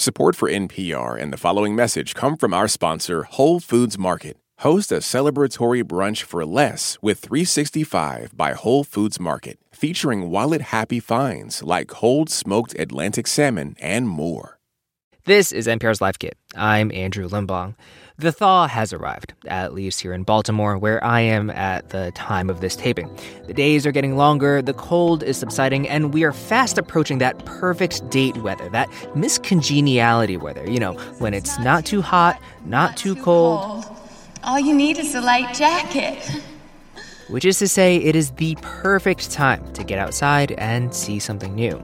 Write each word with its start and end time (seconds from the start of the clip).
Support 0.00 0.34
for 0.34 0.48
NPR 0.48 1.20
and 1.20 1.30
the 1.30 1.36
following 1.36 1.76
message 1.76 2.14
come 2.14 2.38
from 2.38 2.54
our 2.54 2.68
sponsor, 2.68 3.24
Whole 3.24 3.60
Foods 3.60 3.98
Market. 3.98 4.38
Host 4.60 4.90
a 4.90 5.02
celebratory 5.02 5.84
brunch 5.84 6.22
for 6.22 6.46
less 6.46 6.96
with 7.02 7.18
365 7.18 8.34
by 8.34 8.54
Whole 8.54 8.82
Foods 8.82 9.20
Market, 9.20 9.58
featuring 9.72 10.30
wallet 10.30 10.62
happy 10.62 11.00
finds 11.00 11.62
like 11.62 11.88
cold 11.88 12.30
smoked 12.30 12.74
Atlantic 12.78 13.26
salmon 13.26 13.76
and 13.78 14.08
more. 14.08 14.59
This 15.30 15.52
is 15.52 15.68
NPR's 15.68 16.00
Life 16.00 16.18
Kit. 16.18 16.36
I'm 16.56 16.90
Andrew 16.90 17.28
Limbong. 17.28 17.76
The 18.18 18.32
thaw 18.32 18.66
has 18.66 18.92
arrived, 18.92 19.32
at 19.46 19.72
least 19.72 20.00
here 20.00 20.12
in 20.12 20.24
Baltimore, 20.24 20.76
where 20.76 21.02
I 21.04 21.20
am 21.20 21.50
at 21.50 21.90
the 21.90 22.10
time 22.16 22.50
of 22.50 22.60
this 22.60 22.74
taping. 22.74 23.16
The 23.46 23.54
days 23.54 23.86
are 23.86 23.92
getting 23.92 24.16
longer, 24.16 24.60
the 24.60 24.74
cold 24.74 25.22
is 25.22 25.36
subsiding, 25.36 25.88
and 25.88 26.12
we 26.12 26.24
are 26.24 26.32
fast 26.32 26.78
approaching 26.78 27.18
that 27.18 27.44
perfect 27.44 28.10
date 28.10 28.38
weather, 28.38 28.68
that 28.70 28.88
Miss 29.14 29.38
Congeniality 29.38 30.36
weather. 30.36 30.68
You 30.68 30.80
know, 30.80 30.94
when 31.20 31.32
it's 31.32 31.60
not 31.60 31.86
too 31.86 32.02
hot, 32.02 32.42
not 32.64 32.96
too 32.96 33.14
cold. 33.14 33.84
All 34.42 34.58
you 34.58 34.74
need 34.74 34.98
is 34.98 35.14
a 35.14 35.20
light 35.20 35.54
jacket. 35.54 36.18
Which 37.28 37.44
is 37.44 37.56
to 37.60 37.68
say, 37.68 37.98
it 37.98 38.16
is 38.16 38.32
the 38.32 38.56
perfect 38.62 39.30
time 39.30 39.72
to 39.74 39.84
get 39.84 40.00
outside 40.00 40.50
and 40.58 40.92
see 40.92 41.20
something 41.20 41.54
new. 41.54 41.80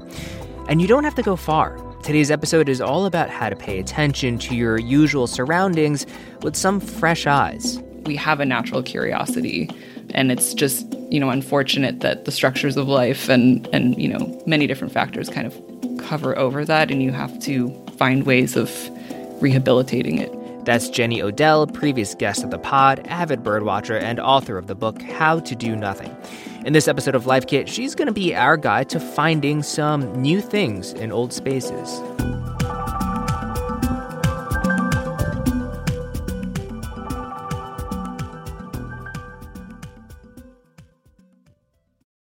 And 0.69 0.83
you 0.83 0.89
don't 0.89 1.05
have 1.05 1.15
to 1.15 1.23
go 1.23 1.37
far. 1.37 1.86
Today's 2.07 2.31
episode 2.31 2.69
is 2.69 2.81
all 2.81 3.05
about 3.05 3.31
how 3.31 3.49
to 3.49 3.57
pay 3.57 3.81
attention 3.81 4.39
to 4.39 4.55
your 4.55 4.79
usual 4.79 5.27
surroundings 5.27 6.07
with 6.41 6.55
some 6.55 6.79
fresh 6.79 7.27
eyes. 7.27 7.83
We 8.05 8.15
have 8.15 8.39
a 8.39 8.45
natural 8.45 8.81
curiosity, 8.81 9.69
and 10.11 10.31
it's 10.31 10.55
just, 10.55 10.87
you 11.11 11.19
know, 11.19 11.31
unfortunate 11.31 11.99
that 12.03 12.25
the 12.25 12.31
structures 12.31 12.77
of 12.77 12.87
life 12.87 13.29
and, 13.29 13.67
and 13.73 14.01
you 14.01 14.07
know, 14.07 14.41
many 14.47 14.69
different 14.69 14.95
factors 14.95 15.29
kind 15.29 15.49
of 15.49 15.99
cover 15.99 16.39
over 16.39 16.65
that, 16.65 16.93
and 16.93 17.03
you 17.03 17.11
have 17.11 17.37
to 17.41 17.71
find 17.99 18.25
ways 18.25 18.55
of 18.55 18.71
rehabilitating 19.43 20.19
it. 20.19 20.65
That's 20.65 20.89
Jenny 20.89 21.21
Odell, 21.21 21.67
previous 21.67 22.15
guest 22.15 22.45
of 22.45 22.53
the 22.53 22.59
pod, 22.61 23.05
avid 23.09 23.43
birdwatcher, 23.43 24.01
and 24.01 24.21
author 24.21 24.59
of 24.59 24.69
the 24.69 24.77
book 24.77 25.03
How 25.03 25.41
to 25.41 25.57
Do 25.57 25.75
Nothing. 25.75 26.17
In 26.67 26.73
this 26.73 26.89
episode 26.89 27.15
of 27.15 27.27
Life 27.27 27.47
Kit, 27.47 27.69
she's 27.69 27.95
going 27.95 28.07
to 28.07 28.13
be 28.13 28.35
our 28.35 28.57
guide 28.57 28.89
to 28.89 28.99
finding 28.99 29.63
some 29.63 30.21
new 30.21 30.41
things 30.41 30.95
in 30.95 31.13
old 31.13 31.33
spaces. 31.33 32.03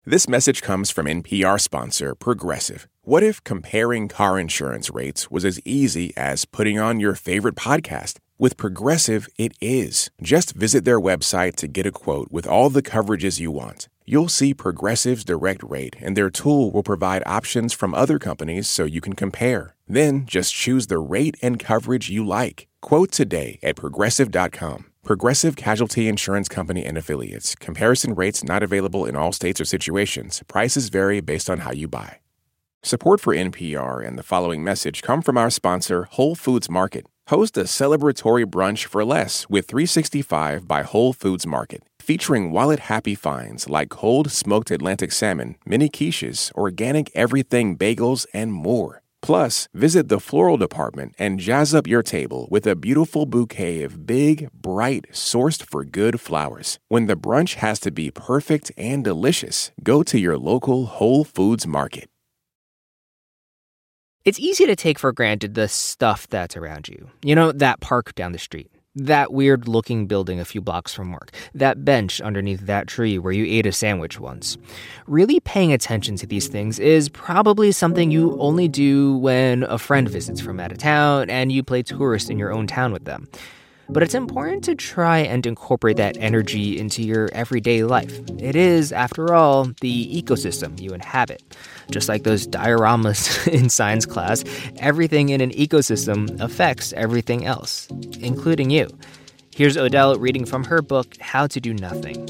This 0.05 0.27
message 0.27 0.61
comes 0.61 0.89
from 0.89 1.05
NPR 1.05 1.61
sponsor 1.61 2.13
Progressive. 2.13 2.89
What 3.03 3.23
if 3.23 3.41
comparing 3.45 4.09
car 4.09 4.37
insurance 4.37 4.89
rates 4.89 5.31
was 5.31 5.45
as 5.45 5.61
easy 5.63 6.11
as 6.17 6.43
putting 6.43 6.77
on 6.77 6.99
your 6.99 7.15
favorite 7.15 7.55
podcast? 7.55 8.17
With 8.37 8.57
Progressive, 8.57 9.29
it 9.37 9.53
is. 9.61 10.11
Just 10.21 10.51
visit 10.51 10.83
their 10.83 10.99
website 10.99 11.55
to 11.55 11.67
get 11.69 11.85
a 11.85 11.91
quote 11.93 12.29
with 12.29 12.45
all 12.45 12.69
the 12.69 12.83
coverages 12.83 13.39
you 13.39 13.51
want. 13.51 13.87
You'll 14.09 14.29
see 14.29 14.53
Progressive's 14.53 15.25
direct 15.25 15.61
rate, 15.61 15.97
and 15.99 16.15
their 16.15 16.29
tool 16.29 16.71
will 16.71 16.81
provide 16.81 17.23
options 17.25 17.73
from 17.73 17.93
other 17.93 18.17
companies 18.17 18.69
so 18.69 18.85
you 18.85 19.01
can 19.01 19.11
compare. 19.11 19.75
Then 19.85 20.25
just 20.25 20.55
choose 20.55 20.87
the 20.87 20.97
rate 20.97 21.35
and 21.41 21.59
coverage 21.59 22.09
you 22.09 22.25
like. 22.25 22.67
Quote 22.81 23.11
today 23.11 23.59
at 23.61 23.75
progressive.com. 23.75 24.85
Progressive 25.03 25.57
Casualty 25.57 26.07
Insurance 26.07 26.47
Company 26.47 26.85
and 26.85 26.97
Affiliates. 26.97 27.53
Comparison 27.53 28.15
rates 28.15 28.45
not 28.45 28.63
available 28.63 29.05
in 29.05 29.17
all 29.17 29.33
states 29.33 29.59
or 29.59 29.65
situations. 29.65 30.41
Prices 30.47 30.87
vary 30.87 31.19
based 31.19 31.49
on 31.49 31.59
how 31.59 31.73
you 31.73 31.89
buy. 31.89 32.19
Support 32.83 33.19
for 33.19 33.35
NPR 33.35 34.07
and 34.07 34.17
the 34.17 34.23
following 34.23 34.63
message 34.63 35.01
come 35.01 35.21
from 35.21 35.37
our 35.37 35.49
sponsor, 35.49 36.07
Whole 36.11 36.35
Foods 36.35 36.69
Market. 36.69 37.07
Host 37.27 37.57
a 37.57 37.63
celebratory 37.63 38.45
brunch 38.45 38.85
for 38.85 39.03
less 39.03 39.49
with 39.49 39.67
365 39.67 40.65
by 40.65 40.83
Whole 40.83 41.11
Foods 41.11 41.45
Market, 41.45 41.83
featuring 42.07 42.51
wallet 42.51 42.79
happy 42.79 43.15
finds 43.15 43.67
like 43.67 43.89
cold 43.89 44.31
smoked 44.31 44.71
Atlantic 44.71 45.11
salmon, 45.11 45.57
mini 45.65 45.89
quiches, 45.89 46.53
organic 46.53 47.11
everything 47.13 47.77
bagels, 47.77 48.25
and 48.33 48.53
more. 48.53 49.01
Plus, 49.21 49.67
visit 49.73 50.07
the 50.07 50.21
floral 50.21 50.55
department 50.55 51.13
and 51.19 51.37
jazz 51.37 51.75
up 51.75 51.85
your 51.85 52.01
table 52.01 52.47
with 52.49 52.65
a 52.65 52.77
beautiful 52.77 53.25
bouquet 53.25 53.83
of 53.83 54.05
big, 54.05 54.49
bright, 54.53 55.05
sourced 55.11 55.61
for 55.61 55.83
good 55.83 56.21
flowers. 56.21 56.79
When 56.87 57.07
the 57.07 57.17
brunch 57.17 57.55
has 57.55 57.77
to 57.81 57.91
be 57.91 58.09
perfect 58.09 58.71
and 58.77 59.03
delicious, 59.03 59.71
go 59.83 60.01
to 60.03 60.17
your 60.17 60.37
local 60.37 60.85
Whole 60.85 61.25
Foods 61.25 61.67
Market. 61.67 62.07
It's 64.23 64.39
easy 64.39 64.65
to 64.65 64.77
take 64.77 64.99
for 64.99 65.11
granted 65.11 65.55
the 65.55 65.67
stuff 65.67 66.27
that's 66.29 66.55
around 66.55 66.87
you. 66.87 67.09
You 67.21 67.35
know, 67.35 67.51
that 67.51 67.81
park 67.81 68.15
down 68.15 68.31
the 68.31 68.39
street, 68.39 68.69
that 68.97 69.31
weird 69.31 69.67
looking 69.67 70.07
building 70.07 70.39
a 70.39 70.45
few 70.45 70.61
blocks 70.61 70.93
from 70.93 71.11
work, 71.11 71.31
that 71.53 71.85
bench 71.85 72.19
underneath 72.21 72.61
that 72.61 72.87
tree 72.87 73.17
where 73.17 73.33
you 73.33 73.45
ate 73.45 73.65
a 73.65 73.71
sandwich 73.71 74.19
once. 74.19 74.57
Really 75.07 75.39
paying 75.39 75.71
attention 75.71 76.15
to 76.17 76.27
these 76.27 76.47
things 76.47 76.79
is 76.79 77.09
probably 77.09 77.71
something 77.71 78.11
you 78.11 78.37
only 78.39 78.67
do 78.67 79.17
when 79.17 79.63
a 79.63 79.77
friend 79.77 80.09
visits 80.09 80.41
from 80.41 80.59
out 80.59 80.71
of 80.71 80.77
town 80.77 81.29
and 81.29 81.51
you 81.51 81.63
play 81.63 81.83
tourist 81.83 82.29
in 82.29 82.39
your 82.39 82.51
own 82.51 82.67
town 82.67 82.91
with 82.91 83.05
them. 83.05 83.27
But 83.89 84.03
it's 84.03 84.13
important 84.13 84.63
to 84.65 84.75
try 84.75 85.19
and 85.19 85.45
incorporate 85.45 85.97
that 85.97 86.17
energy 86.17 86.77
into 86.77 87.01
your 87.01 87.29
everyday 87.33 87.83
life. 87.83 88.19
It 88.37 88.55
is, 88.55 88.91
after 88.91 89.33
all, 89.33 89.71
the 89.81 90.21
ecosystem 90.21 90.79
you 90.79 90.93
inhabit. 90.93 91.41
Just 91.89 92.09
like 92.09 92.23
those 92.23 92.47
dioramas 92.47 93.47
in 93.53 93.69
science 93.69 94.05
class, 94.05 94.43
everything 94.77 95.29
in 95.29 95.41
an 95.41 95.51
ecosystem 95.51 96.39
affects 96.41 96.93
everything 96.93 97.45
else, 97.45 97.87
including 98.19 98.69
you. 98.69 98.89
Here's 99.55 99.77
Odell 99.77 100.17
reading 100.19 100.45
from 100.45 100.65
her 100.65 100.81
book, 100.81 101.15
How 101.19 101.47
to 101.47 101.59
Do 101.59 101.73
Nothing. 101.73 102.27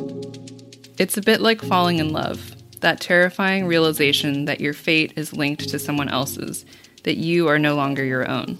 It's 0.97 1.17
a 1.17 1.21
bit 1.21 1.41
like 1.41 1.61
falling 1.61 1.97
in 1.97 2.13
love 2.13 2.53
that 2.81 3.01
terrifying 3.01 3.65
realization 3.65 4.45
that 4.45 4.61
your 4.61 4.73
fate 4.73 5.13
is 5.15 5.33
linked 5.33 5.69
to 5.69 5.79
someone 5.79 6.09
else's, 6.09 6.65
that 7.03 7.17
you 7.17 7.47
are 7.47 7.59
no 7.59 7.75
longer 7.75 8.03
your 8.03 8.29
own. 8.29 8.57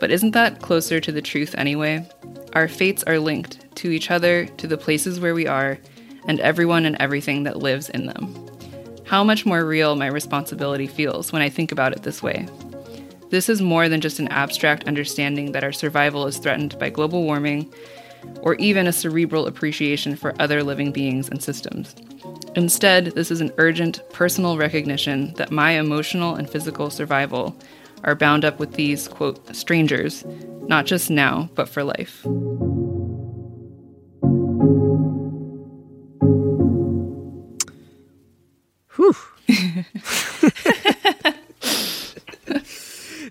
But 0.00 0.10
isn't 0.10 0.32
that 0.32 0.62
closer 0.62 0.98
to 0.98 1.12
the 1.12 1.22
truth 1.22 1.54
anyway? 1.56 2.08
Our 2.54 2.66
fates 2.66 3.04
are 3.04 3.18
linked 3.18 3.76
to 3.76 3.90
each 3.90 4.10
other, 4.10 4.46
to 4.46 4.66
the 4.66 4.78
places 4.78 5.20
where 5.20 5.34
we 5.34 5.46
are, 5.46 5.78
and 6.26 6.40
everyone 6.40 6.84
and 6.84 6.96
everything 6.98 7.44
that 7.44 7.58
lives 7.58 7.88
in 7.90 8.06
them. 8.06 8.34
How 9.06 9.22
much 9.22 9.46
more 9.46 9.64
real 9.64 9.96
my 9.96 10.06
responsibility 10.06 10.86
feels 10.86 11.32
when 11.32 11.42
I 11.42 11.48
think 11.48 11.70
about 11.70 11.92
it 11.92 12.02
this 12.02 12.22
way. 12.22 12.48
This 13.28 13.48
is 13.48 13.62
more 13.62 13.88
than 13.88 14.00
just 14.00 14.18
an 14.18 14.28
abstract 14.28 14.88
understanding 14.88 15.52
that 15.52 15.62
our 15.62 15.72
survival 15.72 16.26
is 16.26 16.38
threatened 16.38 16.78
by 16.78 16.90
global 16.90 17.22
warming, 17.22 17.72
or 18.42 18.54
even 18.56 18.86
a 18.86 18.92
cerebral 18.92 19.46
appreciation 19.46 20.16
for 20.16 20.34
other 20.40 20.62
living 20.62 20.92
beings 20.92 21.28
and 21.28 21.42
systems. 21.42 21.94
Instead, 22.56 23.06
this 23.06 23.30
is 23.30 23.40
an 23.40 23.52
urgent 23.58 24.00
personal 24.12 24.56
recognition 24.56 25.32
that 25.34 25.52
my 25.52 25.72
emotional 25.72 26.34
and 26.34 26.50
physical 26.50 26.90
survival 26.90 27.56
are 28.04 28.14
bound 28.14 28.44
up 28.44 28.58
with 28.58 28.74
these, 28.74 29.08
quote, 29.08 29.54
strangers, 29.54 30.24
not 30.68 30.86
just 30.86 31.10
now, 31.10 31.50
but 31.54 31.68
for 31.68 31.84
life. 31.84 32.24
Whew. 38.96 39.14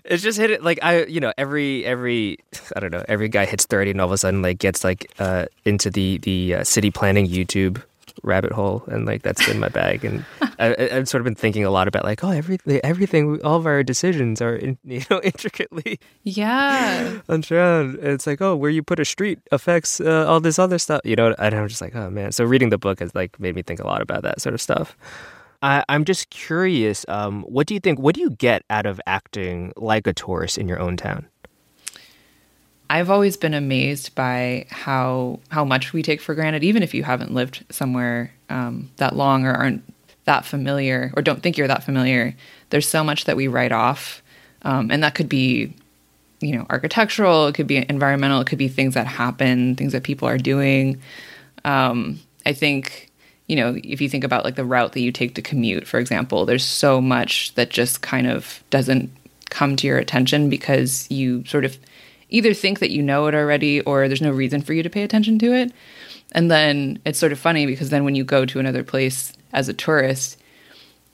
it's 0.04 0.22
just 0.22 0.38
hit 0.38 0.50
it 0.50 0.62
like 0.62 0.78
I, 0.82 1.04
you 1.04 1.20
know, 1.20 1.32
every 1.38 1.84
every 1.84 2.38
I 2.76 2.80
don't 2.80 2.90
know, 2.90 3.04
every 3.08 3.28
guy 3.28 3.46
hits 3.46 3.64
thirty 3.66 3.90
and 3.90 4.00
all 4.00 4.06
of 4.06 4.12
a 4.12 4.18
sudden 4.18 4.42
like 4.42 4.58
gets 4.58 4.84
like 4.84 5.10
uh, 5.18 5.46
into 5.64 5.90
the 5.90 6.18
the 6.18 6.56
uh, 6.56 6.64
city 6.64 6.90
planning 6.90 7.26
YouTube 7.26 7.82
rabbit 8.22 8.52
hole 8.52 8.84
and 8.86 9.06
like 9.06 9.22
that's 9.22 9.46
in 9.48 9.58
my 9.58 9.68
bag. 9.68 10.04
And 10.04 10.24
I, 10.58 10.74
have 10.90 11.08
sort 11.08 11.20
of 11.20 11.24
been 11.24 11.34
thinking 11.34 11.64
a 11.64 11.70
lot 11.70 11.88
about 11.88 12.04
like 12.04 12.22
oh 12.22 12.30
everything 12.30 12.80
everything 12.84 13.40
all 13.42 13.56
of 13.56 13.66
our 13.66 13.82
decisions 13.82 14.40
are 14.40 14.56
in, 14.56 14.78
you 14.84 15.02
know 15.10 15.20
intricately 15.22 15.98
yeah. 16.22 17.20
unshrouded 17.28 18.02
it's 18.04 18.26
like 18.26 18.40
oh 18.40 18.56
where 18.56 18.70
you 18.70 18.82
put 18.82 19.00
a 19.00 19.04
street 19.04 19.38
affects 19.52 20.00
uh, 20.00 20.26
all 20.26 20.40
this 20.40 20.58
other 20.58 20.78
stuff 20.78 21.00
you 21.04 21.16
know 21.16 21.34
and 21.38 21.54
I'm 21.54 21.68
just 21.68 21.80
like 21.80 21.94
oh 21.94 22.10
man. 22.10 22.32
So 22.32 22.44
reading 22.44 22.70
the 22.70 22.78
book 22.78 23.00
has 23.00 23.14
like 23.14 23.38
made 23.40 23.54
me 23.54 23.62
think 23.62 23.80
a 23.80 23.86
lot 23.86 24.02
about 24.02 24.22
that 24.22 24.40
sort 24.40 24.54
of 24.54 24.60
stuff. 24.60 24.96
I, 25.62 25.84
am 25.88 26.04
just 26.04 26.30
curious 26.30 27.04
um, 27.08 27.42
what 27.42 27.66
do 27.66 27.74
you 27.74 27.80
think 27.80 27.98
what 27.98 28.14
do 28.14 28.20
you 28.20 28.30
get 28.30 28.64
out 28.70 28.86
of 28.86 29.00
acting 29.06 29.72
like 29.76 30.06
a 30.06 30.12
tourist 30.12 30.56
in 30.56 30.68
your 30.68 30.80
own 30.80 30.96
town 30.96 31.26
I've 32.90 33.08
always 33.08 33.36
been 33.36 33.54
amazed 33.54 34.16
by 34.16 34.66
how 34.68 35.38
how 35.48 35.64
much 35.64 35.92
we 35.92 36.02
take 36.02 36.20
for 36.20 36.34
granted, 36.34 36.64
even 36.64 36.82
if 36.82 36.92
you 36.92 37.04
haven't 37.04 37.32
lived 37.32 37.64
somewhere 37.70 38.32
um, 38.48 38.90
that 38.96 39.14
long 39.14 39.46
or 39.46 39.52
aren't 39.52 39.84
that 40.24 40.44
familiar 40.44 41.12
or 41.14 41.22
don't 41.22 41.40
think 41.40 41.56
you're 41.56 41.68
that 41.68 41.84
familiar. 41.84 42.34
There's 42.70 42.88
so 42.88 43.04
much 43.04 43.26
that 43.26 43.36
we 43.36 43.46
write 43.46 43.70
off, 43.70 44.24
um, 44.62 44.90
and 44.90 45.04
that 45.04 45.14
could 45.14 45.28
be, 45.28 45.72
you 46.40 46.56
know, 46.56 46.66
architectural. 46.68 47.46
It 47.46 47.54
could 47.54 47.68
be 47.68 47.76
environmental. 47.88 48.40
It 48.40 48.48
could 48.48 48.58
be 48.58 48.66
things 48.66 48.94
that 48.94 49.06
happen, 49.06 49.76
things 49.76 49.92
that 49.92 50.02
people 50.02 50.26
are 50.26 50.36
doing. 50.36 51.00
Um, 51.64 52.18
I 52.44 52.52
think 52.52 53.06
you 53.46 53.54
know, 53.54 53.76
if 53.82 54.00
you 54.00 54.08
think 54.08 54.24
about 54.24 54.44
like 54.44 54.56
the 54.56 54.64
route 54.64 54.92
that 54.92 55.00
you 55.00 55.12
take 55.12 55.36
to 55.36 55.42
commute, 55.42 55.86
for 55.86 56.00
example, 56.00 56.44
there's 56.44 56.64
so 56.64 57.00
much 57.00 57.54
that 57.54 57.70
just 57.70 58.00
kind 58.00 58.26
of 58.26 58.64
doesn't 58.70 59.10
come 59.48 59.76
to 59.76 59.86
your 59.86 59.98
attention 59.98 60.50
because 60.50 61.08
you 61.08 61.44
sort 61.44 61.64
of 61.64 61.78
either 62.30 62.54
think 62.54 62.78
that 62.78 62.90
you 62.90 63.02
know 63.02 63.26
it 63.26 63.34
already 63.34 63.80
or 63.82 64.08
there's 64.08 64.22
no 64.22 64.30
reason 64.30 64.62
for 64.62 64.72
you 64.72 64.82
to 64.82 64.90
pay 64.90 65.02
attention 65.02 65.38
to 65.40 65.52
it. 65.52 65.72
And 66.32 66.50
then 66.50 67.00
it's 67.04 67.18
sort 67.18 67.32
of 67.32 67.38
funny 67.38 67.66
because 67.66 67.90
then 67.90 68.04
when 68.04 68.14
you 68.14 68.24
go 68.24 68.46
to 68.46 68.60
another 68.60 68.84
place 68.84 69.32
as 69.52 69.68
a 69.68 69.74
tourist, 69.74 70.40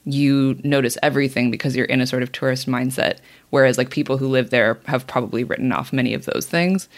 you 0.05 0.59
notice 0.63 0.97
everything 1.03 1.51
because 1.51 1.75
you're 1.75 1.87
in 1.87 2.01
a 2.01 2.07
sort 2.07 2.23
of 2.23 2.33
tourist 2.33 2.69
mindset. 2.69 3.19
Whereas, 3.51 3.77
like, 3.77 3.91
people 3.91 4.19
who 4.19 4.29
live 4.29 4.51
there 4.51 4.79
have 4.87 5.07
probably 5.07 5.43
written 5.43 5.73
off 5.73 5.93
many 5.93 6.15
of 6.15 6.27
those 6.27 6.47
things. 6.47 6.89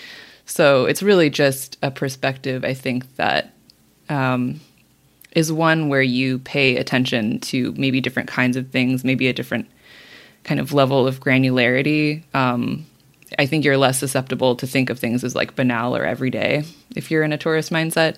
So 0.44 0.84
it's 0.84 1.02
really 1.02 1.30
just 1.30 1.78
a 1.82 1.90
perspective, 1.90 2.64
I 2.64 2.74
think, 2.74 3.16
that 3.16 3.52
um, 4.08 4.60
is 5.32 5.52
one 5.52 5.88
where 5.88 6.02
you 6.02 6.38
pay 6.40 6.76
attention 6.76 7.38
to 7.40 7.72
maybe 7.76 8.00
different 8.00 8.28
kinds 8.28 8.56
of 8.56 8.70
things, 8.70 9.04
maybe 9.04 9.28
a 9.28 9.32
different 9.32 9.68
kind 10.44 10.60
of 10.60 10.72
level 10.72 11.06
of 11.06 11.20
granularity. 11.20 12.22
Um, 12.34 12.86
I 13.38 13.46
think 13.46 13.64
you're 13.64 13.76
less 13.76 13.98
susceptible 13.98 14.56
to 14.56 14.66
think 14.66 14.90
of 14.90 14.98
things 14.98 15.24
as 15.24 15.34
like 15.34 15.56
banal 15.56 15.96
or 15.96 16.04
everyday 16.04 16.64
if 16.96 17.10
you're 17.10 17.22
in 17.22 17.32
a 17.32 17.38
tourist 17.38 17.70
mindset. 17.70 18.16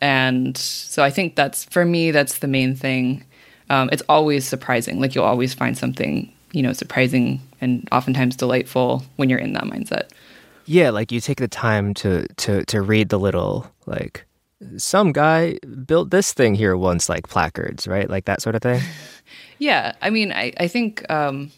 And 0.00 0.56
so 0.56 1.02
I 1.02 1.10
think 1.10 1.36
that's 1.36 1.64
for 1.64 1.84
me, 1.84 2.10
that's 2.10 2.38
the 2.38 2.48
main 2.48 2.74
thing. 2.74 3.24
Um, 3.70 3.88
it's 3.92 4.02
always 4.08 4.46
surprising. 4.46 5.00
Like 5.00 5.14
you'll 5.14 5.24
always 5.24 5.54
find 5.54 5.78
something, 5.78 6.32
you 6.52 6.62
know, 6.62 6.72
surprising 6.72 7.40
and 7.60 7.88
oftentimes 7.92 8.36
delightful 8.36 9.04
when 9.16 9.30
you're 9.30 9.38
in 9.38 9.52
that 9.54 9.64
mindset. 9.64 10.10
Yeah, 10.64 10.90
like 10.90 11.12
you 11.12 11.20
take 11.20 11.38
the 11.38 11.48
time 11.48 11.94
to 11.94 12.26
to 12.36 12.64
to 12.66 12.82
read 12.82 13.08
the 13.08 13.18
little 13.18 13.70
like 13.86 14.26
some 14.76 15.12
guy 15.12 15.58
built 15.86 16.10
this 16.10 16.32
thing 16.32 16.54
here 16.54 16.76
once, 16.76 17.08
like 17.08 17.28
placards, 17.28 17.88
right? 17.88 18.08
Like 18.08 18.26
that 18.26 18.42
sort 18.42 18.54
of 18.54 18.62
thing. 18.62 18.80
yeah, 19.58 19.94
I 20.00 20.10
mean, 20.10 20.32
I 20.32 20.52
I 20.58 20.68
think 20.68 21.08
um, 21.10 21.50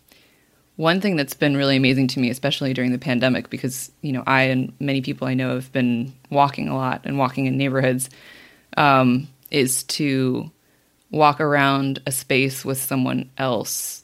one 0.77 1.01
thing 1.01 1.17
that's 1.17 1.35
been 1.35 1.57
really 1.57 1.77
amazing 1.77 2.09
to 2.09 2.21
me, 2.21 2.31
especially 2.31 2.75
during 2.75 2.93
the 2.93 2.99
pandemic, 2.99 3.49
because 3.51 3.93
you 4.03 4.13
know 4.13 4.25
I 4.27 4.43
and 4.43 4.73
many 4.81 5.01
people 5.01 5.29
I 5.29 5.35
know 5.35 5.55
have 5.55 5.73
been 5.73 6.13
walking 6.31 6.69
a 6.69 6.77
lot 6.77 7.03
and 7.05 7.19
walking 7.19 7.47
in 7.47 7.57
neighborhoods, 7.57 8.11
um, 8.77 9.29
is 9.51 9.85
to 9.85 10.51
walk 11.11 11.41
around 11.41 12.03
a 12.07 12.13
space 12.13 12.65
with 12.65 12.83
someone 12.83 13.31
else, 13.39 14.03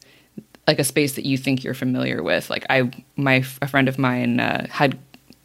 like 0.67 0.79
a 0.79 0.85
space 0.85 1.15
that 1.15 1.27
you 1.27 1.37
think 1.37 1.65
you're 1.65 1.75
familiar 1.75 2.23
with. 2.23 2.49
Like 2.51 2.67
I, 2.71 2.91
my 3.17 3.45
a 3.61 3.67
friend 3.67 3.89
of 3.89 3.99
mine 3.99 4.39
uh, 4.39 4.69
had 4.71 4.97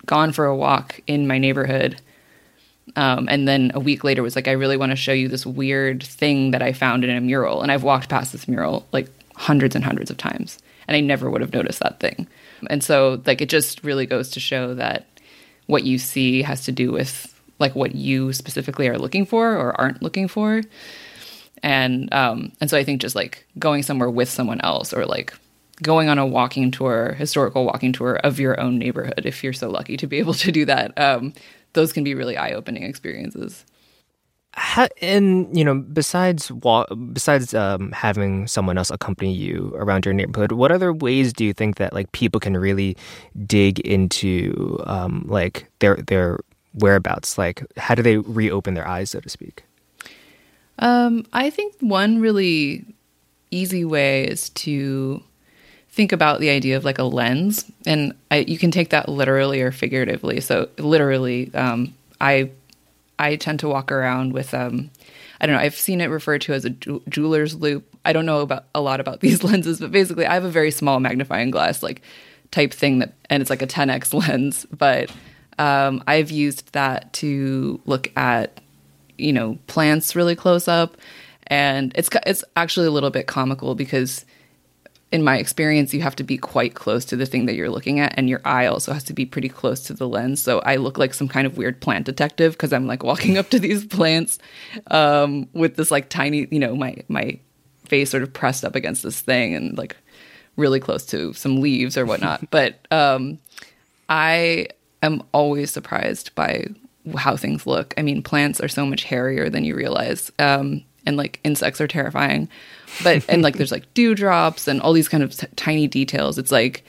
gone 0.05 0.31
for 0.31 0.45
a 0.45 0.55
walk 0.55 0.99
in 1.07 1.27
my 1.27 1.39
neighborhood. 1.39 1.99
Um, 2.95 3.27
and 3.27 3.47
then 3.47 3.71
a 3.73 3.79
week 3.79 4.03
later 4.03 4.21
was 4.21 4.35
like, 4.35 4.47
I 4.47 4.51
really 4.51 4.77
want 4.77 4.91
to 4.91 4.95
show 4.95 5.11
you 5.11 5.27
this 5.27 5.43
weird 5.43 6.03
thing 6.03 6.51
that 6.51 6.61
I 6.61 6.71
found 6.71 7.03
in 7.03 7.09
a 7.09 7.19
mural. 7.19 7.63
And 7.63 7.71
I've 7.71 7.81
walked 7.81 8.09
past 8.09 8.31
this 8.31 8.47
mural 8.47 8.85
like 8.91 9.09
hundreds 9.35 9.75
and 9.75 9.83
hundreds 9.83 10.11
of 10.11 10.17
times 10.17 10.59
and 10.87 10.95
I 10.95 10.99
never 10.99 11.29
would 11.29 11.41
have 11.41 11.53
noticed 11.53 11.79
that 11.79 11.99
thing. 11.99 12.27
And 12.69 12.83
so 12.83 13.21
like 13.25 13.41
it 13.41 13.49
just 13.49 13.83
really 13.83 14.05
goes 14.05 14.31
to 14.31 14.39
show 14.39 14.73
that 14.75 15.07
what 15.67 15.83
you 15.83 15.97
see 15.97 16.41
has 16.41 16.65
to 16.65 16.71
do 16.71 16.91
with 16.91 17.31
like 17.59 17.75
what 17.75 17.95
you 17.95 18.33
specifically 18.33 18.87
are 18.87 18.97
looking 18.97 19.25
for 19.25 19.55
or 19.55 19.79
aren't 19.79 20.01
looking 20.01 20.27
for. 20.27 20.61
And 21.63 22.13
um 22.13 22.51
and 22.61 22.69
so 22.69 22.77
I 22.77 22.83
think 22.83 23.01
just 23.01 23.15
like 23.15 23.47
going 23.57 23.83
somewhere 23.83 24.09
with 24.09 24.29
someone 24.29 24.61
else 24.61 24.93
or 24.93 25.05
like 25.05 25.33
going 25.81 26.07
on 26.09 26.17
a 26.17 26.25
walking 26.25 26.71
tour, 26.71 27.13
historical 27.13 27.65
walking 27.65 27.91
tour 27.91 28.15
of 28.15 28.39
your 28.39 28.59
own 28.59 28.77
neighborhood 28.77 29.25
if 29.25 29.43
you're 29.43 29.53
so 29.53 29.69
lucky 29.69 29.97
to 29.97 30.07
be 30.07 30.17
able 30.19 30.33
to 30.35 30.51
do 30.51 30.65
that. 30.65 30.97
Um 30.99 31.33
those 31.73 31.91
can 31.91 32.05
be 32.05 32.15
really 32.15 32.37
eye-opening 32.37 32.83
experiences. 32.83 33.65
How, 34.57 34.87
and 35.01 35.55
you 35.55 35.65
know, 35.65 35.75
besides 35.75 36.49
besides 37.11 37.53
um, 37.53 37.91
having 37.91 38.47
someone 38.47 38.77
else 38.77 38.89
accompany 38.89 39.33
you 39.33 39.73
around 39.75 40.05
your 40.05 40.13
neighborhood, 40.13 40.53
what 40.53 40.71
other 40.71 40.93
ways 40.93 41.33
do 41.33 41.43
you 41.43 41.53
think 41.53 41.75
that 41.75 41.91
like 41.91 42.09
people 42.13 42.39
can 42.39 42.55
really 42.55 42.95
dig 43.45 43.81
into 43.81 44.81
um, 44.85 45.25
like 45.27 45.69
their 45.79 45.97
their 45.97 46.39
whereabouts? 46.73 47.37
Like, 47.37 47.63
how 47.75 47.95
do 47.95 48.01
they 48.01 48.17
reopen 48.17 48.75
their 48.75 48.87
eyes, 48.87 49.09
so 49.09 49.19
to 49.19 49.27
speak? 49.27 49.65
Um, 50.79 51.25
I 51.33 51.49
think 51.49 51.75
one 51.81 52.21
really 52.21 52.85
easy 53.51 53.83
way 53.83 54.25
is 54.25 54.49
to 54.51 55.21
think 55.89 56.13
about 56.13 56.39
the 56.39 56.49
idea 56.49 56.77
of 56.77 56.85
like 56.85 56.97
a 56.97 57.03
lens, 57.03 57.69
and 57.85 58.13
I, 58.31 58.37
you 58.37 58.57
can 58.57 58.71
take 58.71 58.89
that 58.91 59.09
literally 59.09 59.61
or 59.61 59.73
figuratively. 59.73 60.39
So, 60.39 60.69
literally, 60.77 61.53
um, 61.53 61.93
I 62.21 62.51
I 63.19 63.35
tend 63.35 63.59
to 63.61 63.69
walk 63.69 63.91
around 63.91 64.33
with 64.33 64.53
um 64.53 64.91
I 65.39 65.45
don't 65.45 65.55
know, 65.55 65.61
I've 65.61 65.75
seen 65.75 66.01
it 66.01 66.05
referred 66.05 66.41
to 66.41 66.53
as 66.53 66.65
a 66.65 66.69
jeweler's 66.69 67.55
loupe. 67.55 67.85
I 68.05 68.13
don't 68.13 68.25
know 68.25 68.39
about 68.39 68.65
a 68.73 68.81
lot 68.81 68.99
about 68.99 69.19
these 69.21 69.43
lenses, 69.43 69.79
but 69.79 69.91
basically 69.91 70.25
I 70.25 70.33
have 70.33 70.45
a 70.45 70.49
very 70.49 70.71
small 70.71 70.99
magnifying 70.99 71.51
glass 71.51 71.83
like 71.83 72.01
type 72.51 72.73
thing 72.73 72.99
that 72.99 73.13
and 73.29 73.41
it's 73.41 73.49
like 73.49 73.61
a 73.61 73.67
10x 73.67 74.13
lens, 74.13 74.65
but 74.77 75.11
um, 75.57 76.03
I've 76.07 76.31
used 76.31 76.73
that 76.73 77.13
to 77.13 77.79
look 77.85 78.11
at 78.17 78.61
you 79.17 79.31
know 79.31 79.57
plants 79.67 80.15
really 80.15 80.35
close 80.35 80.67
up 80.67 80.97
and 81.47 81.91
it's 81.95 82.09
it's 82.25 82.43
actually 82.55 82.87
a 82.87 82.91
little 82.91 83.11
bit 83.11 83.27
comical 83.27 83.75
because 83.75 84.25
in 85.11 85.23
my 85.23 85.37
experience, 85.37 85.93
you 85.93 86.01
have 86.01 86.15
to 86.15 86.23
be 86.23 86.37
quite 86.37 86.73
close 86.73 87.05
to 87.05 87.15
the 87.15 87.25
thing 87.25 87.45
that 87.45 87.55
you're 87.55 87.69
looking 87.69 87.99
at, 87.99 88.13
and 88.17 88.29
your 88.29 88.41
eye 88.43 88.65
also 88.65 88.91
has 88.91 89.03
to 89.05 89.13
be 89.13 89.25
pretty 89.25 89.49
close 89.49 89.81
to 89.81 89.93
the 89.93 90.07
lens. 90.07 90.41
So 90.41 90.59
I 90.59 90.77
look 90.77 90.97
like 90.97 91.13
some 91.13 91.27
kind 91.27 91.45
of 91.45 91.57
weird 91.57 91.79
plant 91.79 92.05
detective 92.05 92.53
because 92.53 92.73
I'm 92.73 92.87
like 92.87 93.03
walking 93.03 93.37
up 93.37 93.49
to 93.51 93.59
these 93.59 93.85
plants 93.97 94.39
um, 94.87 95.47
with 95.53 95.75
this 95.75 95.91
like 95.91 96.09
tiny, 96.09 96.47
you 96.49 96.59
know, 96.59 96.75
my 96.75 96.97
my 97.07 97.39
face 97.85 98.09
sort 98.09 98.23
of 98.23 98.33
pressed 98.33 98.65
up 98.65 98.75
against 98.75 99.03
this 99.03 99.21
thing 99.21 99.53
and 99.53 99.77
like 99.77 99.95
really 100.55 100.79
close 100.79 101.05
to 101.05 101.33
some 101.33 101.61
leaves 101.61 101.97
or 101.97 102.05
whatnot. 102.05 102.49
but 102.51 102.85
um, 102.91 103.39
I 104.09 104.67
am 105.03 105.21
always 105.33 105.71
surprised 105.71 106.33
by 106.33 106.65
how 107.15 107.37
things 107.37 107.67
look. 107.67 107.93
I 107.97 108.01
mean, 108.01 108.23
plants 108.23 108.59
are 108.59 108.67
so 108.67 108.85
much 108.87 109.03
hairier 109.03 109.49
than 109.51 109.63
you 109.63 109.75
realize, 109.75 110.31
um, 110.39 110.83
and 111.05 111.15
like 111.15 111.39
insects 111.43 111.79
are 111.79 111.87
terrifying 111.87 112.49
but 113.03 113.25
and 113.29 113.41
like 113.41 113.57
there's 113.57 113.71
like 113.77 113.91
dewdrops 113.93 114.67
and 114.67 114.81
all 114.81 114.93
these 114.93 115.09
kind 115.09 115.23
of 115.23 115.35
t- 115.35 115.47
tiny 115.55 115.87
details. 115.87 116.37
It's 116.37 116.51
like 116.51 116.83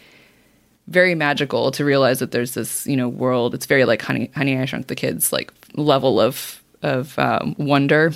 very 0.88 1.14
magical 1.14 1.70
to 1.72 1.84
realize 1.84 2.20
that 2.20 2.30
there's 2.30 2.54
this 2.54 2.86
you 2.86 2.96
know 2.96 3.08
world. 3.08 3.54
It's 3.54 3.66
very 3.66 3.84
like 3.84 4.02
Honey 4.02 4.30
Honey 4.34 4.58
I 4.58 4.64
Shrunk 4.64 4.86
the 4.86 4.94
Kids 4.94 5.32
like 5.32 5.52
level 5.74 6.20
of 6.20 6.62
of 6.82 7.18
um, 7.18 7.54
wonder. 7.58 8.12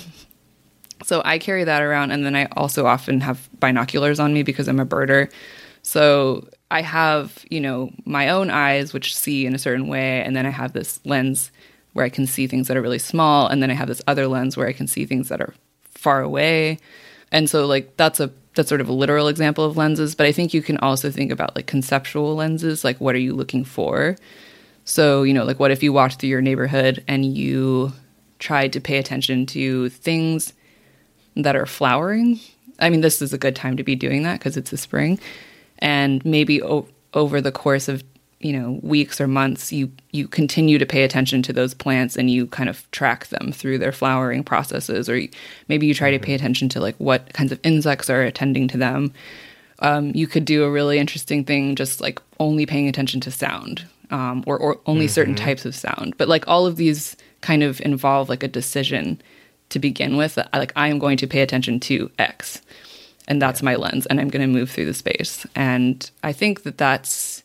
So 1.03 1.21
I 1.25 1.39
carry 1.39 1.63
that 1.63 1.81
around, 1.81 2.11
and 2.11 2.25
then 2.25 2.35
I 2.35 2.45
also 2.55 2.85
often 2.85 3.21
have 3.21 3.49
binoculars 3.59 4.19
on 4.19 4.33
me 4.33 4.43
because 4.43 4.67
I'm 4.67 4.79
a 4.79 4.85
birder. 4.85 5.31
So 5.83 6.47
I 6.69 6.81
have 6.81 7.43
you 7.49 7.59
know 7.59 7.91
my 8.05 8.29
own 8.29 8.49
eyes 8.49 8.93
which 8.93 9.15
see 9.15 9.45
in 9.45 9.55
a 9.55 9.59
certain 9.59 9.87
way, 9.87 10.23
and 10.23 10.35
then 10.35 10.45
I 10.45 10.51
have 10.51 10.73
this 10.73 10.99
lens 11.05 11.51
where 11.93 12.05
I 12.05 12.09
can 12.09 12.25
see 12.25 12.47
things 12.47 12.67
that 12.67 12.77
are 12.77 12.81
really 12.81 12.99
small, 12.99 13.47
and 13.47 13.61
then 13.61 13.71
I 13.71 13.73
have 13.73 13.87
this 13.87 14.01
other 14.07 14.27
lens 14.27 14.55
where 14.55 14.67
I 14.67 14.73
can 14.73 14.87
see 14.87 15.05
things 15.05 15.29
that 15.29 15.41
are 15.41 15.53
far 15.83 16.21
away. 16.21 16.79
And 17.31 17.49
so 17.49 17.65
like 17.65 17.95
that's 17.97 18.19
a 18.19 18.31
that's 18.55 18.69
sort 18.69 18.81
of 18.81 18.89
a 18.89 18.93
literal 18.93 19.27
example 19.27 19.63
of 19.63 19.77
lenses, 19.77 20.13
but 20.13 20.25
I 20.25 20.31
think 20.31 20.53
you 20.53 20.61
can 20.61 20.77
also 20.77 21.09
think 21.09 21.31
about 21.31 21.55
like 21.55 21.67
conceptual 21.67 22.35
lenses, 22.35 22.83
like 22.83 22.99
what 22.99 23.15
are 23.15 23.19
you 23.19 23.33
looking 23.33 23.63
for? 23.63 24.17
So, 24.83 25.23
you 25.23 25.33
know, 25.33 25.45
like 25.45 25.59
what 25.59 25.71
if 25.71 25.81
you 25.81 25.93
walked 25.93 26.19
through 26.19 26.29
your 26.29 26.41
neighborhood 26.41 27.03
and 27.07 27.25
you 27.25 27.93
tried 28.39 28.73
to 28.73 28.81
pay 28.81 28.97
attention 28.97 29.45
to 29.47 29.89
things 29.89 30.53
that 31.35 31.55
are 31.55 31.65
flowering? 31.65 32.39
I 32.79 32.89
mean, 32.89 33.01
this 33.01 33.21
is 33.21 33.31
a 33.31 33.37
good 33.37 33.55
time 33.55 33.77
to 33.77 33.83
be 33.83 33.95
doing 33.95 34.23
that 34.23 34.39
because 34.39 34.57
it's 34.57 34.71
the 34.71 34.77
spring. 34.77 35.19
And 35.79 36.23
maybe 36.25 36.61
o- 36.61 36.87
over 37.13 37.39
the 37.39 37.51
course 37.51 37.87
of 37.87 38.03
you 38.41 38.53
know 38.53 38.79
weeks 38.81 39.21
or 39.21 39.27
months 39.27 39.71
you 39.71 39.91
you 40.11 40.27
continue 40.27 40.77
to 40.77 40.85
pay 40.85 41.03
attention 41.03 41.41
to 41.41 41.53
those 41.53 41.73
plants 41.73 42.15
and 42.15 42.29
you 42.29 42.47
kind 42.47 42.69
of 42.69 42.89
track 42.91 43.27
them 43.27 43.51
through 43.51 43.77
their 43.77 43.91
flowering 43.91 44.43
processes 44.43 45.09
or 45.09 45.21
maybe 45.67 45.87
you 45.87 45.93
try 45.93 46.11
to 46.11 46.19
pay 46.19 46.33
attention 46.33 46.67
to 46.69 46.79
like 46.79 46.95
what 46.97 47.31
kinds 47.33 47.51
of 47.51 47.59
insects 47.63 48.09
are 48.09 48.23
attending 48.23 48.67
to 48.67 48.77
them. 48.77 49.13
Um, 49.79 50.11
you 50.13 50.27
could 50.27 50.45
do 50.45 50.63
a 50.63 50.71
really 50.71 50.99
interesting 50.99 51.43
thing 51.43 51.75
just 51.75 52.01
like 52.01 52.21
only 52.39 52.65
paying 52.65 52.87
attention 52.87 53.19
to 53.21 53.31
sound 53.31 53.85
um, 54.11 54.43
or, 54.45 54.57
or 54.57 54.79
only 54.85 55.05
mm-hmm. 55.05 55.13
certain 55.13 55.35
types 55.35 55.65
of 55.65 55.73
sound. 55.73 56.15
But 56.17 56.27
like 56.27 56.47
all 56.47 56.67
of 56.67 56.75
these 56.75 57.17
kind 57.41 57.63
of 57.63 57.81
involve 57.81 58.29
like 58.29 58.43
a 58.43 58.47
decision 58.47 59.21
to 59.69 59.79
begin 59.79 60.17
with 60.17 60.37
like 60.53 60.71
i 60.75 60.87
am 60.87 60.99
going 60.99 61.17
to 61.17 61.27
pay 61.27 61.41
attention 61.41 61.79
to 61.79 62.11
x 62.19 62.61
and 63.27 63.41
that's 63.41 63.63
my 63.63 63.75
lens 63.75 64.05
and 64.05 64.19
i'm 64.19 64.29
going 64.29 64.41
to 64.41 64.47
move 64.47 64.69
through 64.69 64.85
the 64.85 64.93
space. 64.93 65.45
And 65.55 66.09
i 66.23 66.31
think 66.31 66.63
that 66.63 66.77
that's 66.77 67.43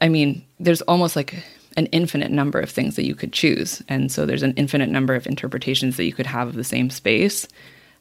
I 0.00 0.08
mean, 0.08 0.44
there's 0.58 0.82
almost 0.82 1.16
like 1.16 1.44
an 1.76 1.86
infinite 1.86 2.30
number 2.30 2.60
of 2.60 2.70
things 2.70 2.96
that 2.96 3.06
you 3.06 3.14
could 3.14 3.32
choose. 3.32 3.82
And 3.88 4.10
so 4.10 4.26
there's 4.26 4.42
an 4.42 4.54
infinite 4.56 4.88
number 4.88 5.14
of 5.14 5.26
interpretations 5.26 5.96
that 5.96 6.04
you 6.04 6.12
could 6.12 6.26
have 6.26 6.48
of 6.48 6.54
the 6.54 6.64
same 6.64 6.90
space. 6.90 7.46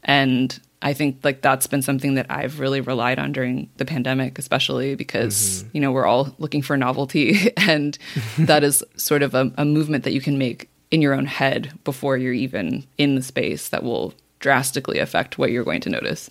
And 0.03 0.60
I 0.81 0.93
think 0.93 1.19
like 1.24 1.41
that's 1.41 1.67
been 1.67 1.81
something 1.81 2.15
that 2.15 2.25
I've 2.29 2.60
really 2.60 2.81
relied 2.81 3.19
on 3.19 3.31
during 3.31 3.69
the 3.77 3.86
pandemic, 3.86 4.39
especially 4.39 4.96
because, 4.96 5.63
mm-hmm. 5.63 5.69
you 5.74 5.81
know, 5.81 5.91
we're 5.91 6.05
all 6.05 6.34
looking 6.39 6.62
for 6.62 6.77
novelty. 6.77 7.53
and 7.58 7.98
that 8.38 8.63
is 8.63 8.84
sort 8.96 9.22
of 9.22 9.36
a, 9.36 9.51
a 9.58 9.65
movement 9.65 10.03
that 10.05 10.13
you 10.13 10.22
can 10.22 10.38
make 10.38 10.69
in 10.91 11.01
your 11.01 11.13
own 11.13 11.25
head 11.25 11.72
before 11.84 12.17
you're 12.17 12.34
even 12.34 12.86
in 12.98 13.15
the 13.15 13.22
space 13.22 13.69
that 13.69 13.84
will 13.84 14.13
drastically 14.39 15.00
affect 15.00 15.38
what 15.38 15.51
you're 15.51 15.63
going 15.63 15.81
to 15.81 15.89
notice. 15.89 16.29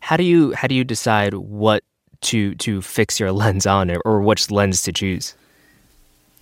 How 0.00 0.16
do 0.16 0.24
you 0.24 0.52
how 0.52 0.66
do 0.68 0.74
you 0.74 0.84
decide 0.84 1.34
what 1.34 1.84
to 2.24 2.54
to 2.56 2.82
fix 2.82 3.18
your 3.20 3.32
lens 3.42 3.66
on, 3.66 3.90
or, 3.90 4.00
or 4.04 4.20
which 4.20 4.50
lens 4.50 4.82
to 4.82 4.92
choose? 4.92 5.34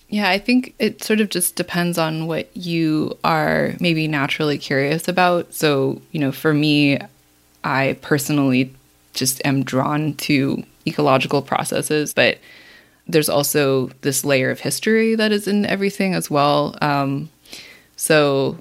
Yeah, 0.09 0.29
I 0.29 0.37
think 0.37 0.75
it 0.77 1.03
sort 1.03 1.21
of 1.21 1.29
just 1.29 1.55
depends 1.55 1.97
on 1.97 2.27
what 2.27 2.55
you 2.55 3.17
are 3.23 3.73
maybe 3.79 4.07
naturally 4.07 4.59
curious 4.59 5.07
about. 5.07 5.53
So, 5.55 6.01
you 6.11 6.19
know, 6.19 6.31
for 6.31 6.53
me, 6.53 6.99
I 7.63 7.97
personally 8.01 8.71
just 9.13 9.41
am 9.43 9.63
drawn 9.63 10.13
to 10.15 10.63
ecological 10.85 11.41
processes, 11.41 12.13
but 12.13 12.37
there's 13.07 13.29
also 13.29 13.87
this 14.01 14.23
layer 14.23 14.49
of 14.51 14.59
history 14.59 15.15
that 15.15 15.31
is 15.31 15.47
in 15.47 15.65
everything 15.65 16.13
as 16.13 16.29
well. 16.29 16.77
Um, 16.81 17.29
so, 17.95 18.57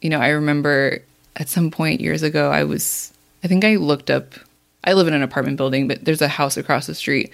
you 0.00 0.10
know, 0.10 0.20
I 0.20 0.28
remember 0.28 1.02
at 1.36 1.48
some 1.48 1.70
point 1.70 2.00
years 2.00 2.22
ago, 2.22 2.50
I 2.50 2.64
was, 2.64 3.12
I 3.42 3.48
think 3.48 3.64
I 3.64 3.76
looked 3.76 4.10
up, 4.10 4.34
I 4.84 4.92
live 4.94 5.08
in 5.08 5.14
an 5.14 5.22
apartment 5.22 5.56
building, 5.56 5.88
but 5.88 6.04
there's 6.04 6.22
a 6.22 6.28
house 6.28 6.56
across 6.56 6.86
the 6.86 6.94
street 6.94 7.32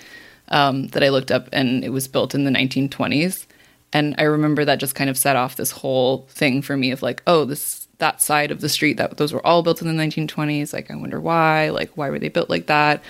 um, 0.49 0.89
that 0.89 1.03
I 1.03 1.09
looked 1.09 1.31
up 1.31 1.49
and 1.53 1.85
it 1.85 1.91
was 1.91 2.09
built 2.09 2.35
in 2.35 2.45
the 2.45 2.51
1920s. 2.51 3.47
And 3.93 4.15
I 4.19 4.25
remember 4.25 4.65
that 4.65 4.81
just 4.81 4.95
kind 4.95 5.09
of 5.09 5.17
set 5.17 5.37
off 5.37 5.57
this 5.57 5.71
whole 5.71 6.27
thing 6.29 6.61
for 6.61 6.77
me 6.77 6.91
of 6.91 7.03
like, 7.03 7.23
oh, 7.27 7.45
this, 7.45 7.87
that 7.99 8.21
side 8.21 8.51
of 8.51 8.61
the 8.61 8.69
street, 8.69 8.97
that 8.97 9.17
those 9.17 9.33
were 9.33 9.47
all 9.47 9.63
built 9.63 9.81
in 9.81 9.89
the 9.89 10.03
1920s. 10.03 10.73
Like, 10.73 10.91
I 10.91 10.97
wonder 10.97 11.21
why, 11.21 11.71
like, 11.71 11.91
why 11.97 12.11
were 12.11 12.19
they 12.19 12.29
built 12.29 12.51
like 12.51 12.67
that? 12.67 13.03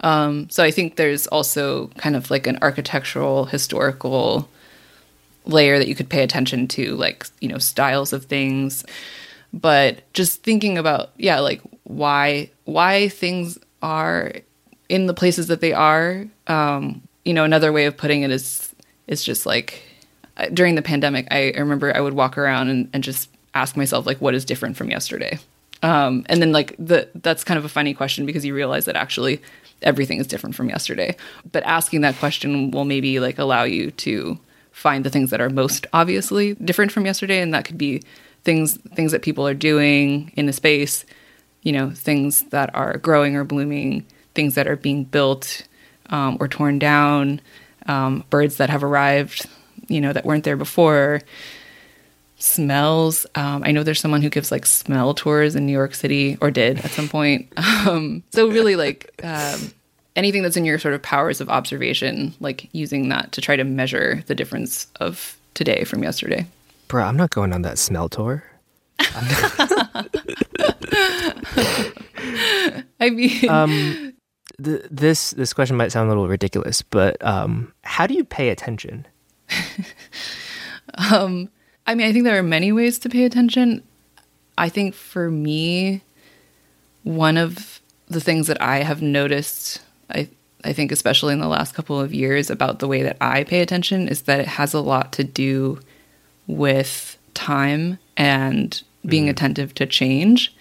Um, 0.00 0.48
so 0.50 0.62
I 0.62 0.70
think 0.70 0.96
there's 0.96 1.26
also 1.28 1.88
kind 1.96 2.14
of 2.14 2.30
like 2.30 2.46
an 2.46 2.58
architectural, 2.62 3.46
historical 3.46 4.48
layer 5.44 5.78
that 5.78 5.88
you 5.88 5.94
could 5.94 6.10
pay 6.10 6.22
attention 6.22 6.68
to, 6.68 6.94
like, 6.94 7.26
you 7.40 7.48
know, 7.48 7.58
styles 7.58 8.12
of 8.12 8.26
things. 8.26 8.84
But 9.52 10.02
just 10.12 10.42
thinking 10.42 10.76
about, 10.76 11.10
yeah, 11.16 11.40
like 11.40 11.62
why 11.84 12.50
why 12.64 13.08
things 13.08 13.58
are 13.82 14.32
in 14.88 15.06
the 15.06 15.14
places 15.14 15.46
that 15.48 15.60
they 15.60 15.72
are. 15.72 16.26
Um, 16.46 17.02
you 17.24 17.34
know, 17.34 17.44
another 17.44 17.72
way 17.72 17.86
of 17.86 17.96
putting 17.96 18.22
it 18.22 18.30
is 18.30 18.74
is 19.06 19.24
just 19.24 19.46
like 19.46 19.82
during 20.52 20.74
the 20.74 20.82
pandemic, 20.82 21.26
I, 21.30 21.52
I 21.56 21.58
remember 21.58 21.94
I 21.96 22.00
would 22.00 22.14
walk 22.14 22.38
around 22.38 22.68
and, 22.68 22.88
and 22.92 23.02
just 23.02 23.28
ask 23.54 23.76
myself 23.76 24.06
like, 24.06 24.20
what 24.20 24.34
is 24.34 24.44
different 24.44 24.76
from 24.76 24.90
yesterday? 24.90 25.38
Um, 25.82 26.24
and 26.28 26.40
then 26.42 26.52
like 26.52 26.74
the 26.78 27.08
that's 27.14 27.44
kind 27.44 27.58
of 27.58 27.64
a 27.64 27.68
funny 27.68 27.94
question 27.94 28.26
because 28.26 28.44
you 28.44 28.54
realize 28.54 28.84
that 28.86 28.96
actually 28.96 29.40
everything 29.82 30.18
is 30.18 30.26
different 30.26 30.56
from 30.56 30.68
yesterday. 30.68 31.16
But 31.52 31.62
asking 31.64 32.00
that 32.00 32.16
question 32.16 32.70
will 32.70 32.84
maybe 32.84 33.20
like 33.20 33.38
allow 33.38 33.62
you 33.62 33.90
to 33.92 34.38
find 34.72 35.04
the 35.04 35.10
things 35.10 35.30
that 35.30 35.40
are 35.40 35.50
most 35.50 35.86
obviously 35.92 36.54
different 36.54 36.92
from 36.92 37.06
yesterday, 37.06 37.40
and 37.40 37.54
that 37.54 37.64
could 37.64 37.78
be 37.78 38.02
things 38.44 38.76
things 38.94 39.12
that 39.12 39.22
people 39.22 39.46
are 39.46 39.54
doing 39.54 40.32
in 40.36 40.46
the 40.46 40.52
space, 40.52 41.04
you 41.62 41.72
know, 41.72 41.90
things 41.90 42.42
that 42.50 42.74
are 42.74 42.98
growing 42.98 43.36
or 43.36 43.44
blooming, 43.44 44.06
things 44.34 44.54
that 44.54 44.66
are 44.66 44.76
being 44.76 45.04
built 45.04 45.62
um, 46.10 46.36
or 46.40 46.48
torn 46.48 46.78
down, 46.78 47.40
um, 47.86 48.24
birds 48.30 48.56
that 48.56 48.70
have 48.70 48.84
arrived, 48.84 49.46
you 49.88 50.00
know, 50.00 50.12
that 50.12 50.24
weren't 50.24 50.44
there 50.44 50.56
before 50.56 51.20
smells. 52.38 53.26
Um, 53.34 53.62
I 53.64 53.72
know 53.72 53.82
there's 53.82 54.00
someone 54.00 54.22
who 54.22 54.30
gives 54.30 54.50
like 54.50 54.64
smell 54.64 55.12
tours 55.14 55.56
in 55.56 55.66
New 55.66 55.72
York 55.72 55.94
City 55.94 56.38
or 56.40 56.50
did 56.50 56.78
at 56.84 56.90
some 56.90 57.08
point. 57.08 57.52
Um, 57.86 58.22
so 58.32 58.48
really 58.48 58.76
like 58.76 59.14
um, 59.22 59.72
anything 60.16 60.42
that's 60.42 60.56
in 60.56 60.64
your 60.64 60.78
sort 60.78 60.94
of 60.94 61.00
powers 61.00 61.40
of 61.40 61.48
observation, 61.48 62.34
like 62.40 62.68
using 62.72 63.08
that 63.08 63.32
to 63.32 63.40
try 63.40 63.56
to 63.56 63.64
measure 63.64 64.22
the 64.26 64.34
difference 64.34 64.88
of 64.96 65.38
today 65.54 65.84
from 65.84 66.02
yesterday. 66.02 66.44
Bro, 66.88 67.04
I'm 67.04 67.16
not 67.16 67.30
going 67.30 67.52
on 67.52 67.62
that 67.62 67.78
smell 67.78 68.08
tour. 68.08 68.42
I 73.00 73.10
mean, 73.10 73.48
um, 73.48 74.14
th- 74.62 74.82
this 74.90 75.30
this 75.32 75.52
question 75.52 75.76
might 75.76 75.92
sound 75.92 76.06
a 76.06 76.08
little 76.08 76.28
ridiculous, 76.28 76.82
but 76.82 77.22
um, 77.24 77.72
how 77.82 78.06
do 78.06 78.14
you 78.14 78.24
pay 78.24 78.48
attention? 78.50 79.06
um, 80.94 81.48
I 81.86 81.94
mean, 81.94 82.06
I 82.06 82.12
think 82.12 82.24
there 82.24 82.38
are 82.38 82.42
many 82.42 82.72
ways 82.72 82.98
to 83.00 83.08
pay 83.08 83.24
attention. 83.24 83.82
I 84.56 84.68
think 84.68 84.94
for 84.94 85.30
me, 85.30 86.02
one 87.04 87.36
of 87.36 87.80
the 88.08 88.20
things 88.20 88.46
that 88.48 88.60
I 88.60 88.78
have 88.78 89.00
noticed, 89.00 89.80
I 90.10 90.28
I 90.64 90.72
think 90.72 90.90
especially 90.90 91.32
in 91.32 91.40
the 91.40 91.48
last 91.48 91.74
couple 91.74 92.00
of 92.00 92.12
years 92.12 92.50
about 92.50 92.80
the 92.80 92.88
way 92.88 93.02
that 93.02 93.16
I 93.20 93.44
pay 93.44 93.60
attention 93.60 94.08
is 94.08 94.22
that 94.22 94.40
it 94.40 94.48
has 94.48 94.74
a 94.74 94.80
lot 94.80 95.12
to 95.14 95.24
do 95.24 95.78
with 96.48 97.16
time 97.34 97.98
and 98.16 98.82
being 99.06 99.26
mm. 99.26 99.30
attentive 99.30 99.74
to 99.74 99.86
change. 99.86 100.54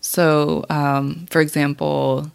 So, 0.00 0.64
um, 0.70 1.26
for 1.30 1.40
example, 1.40 2.30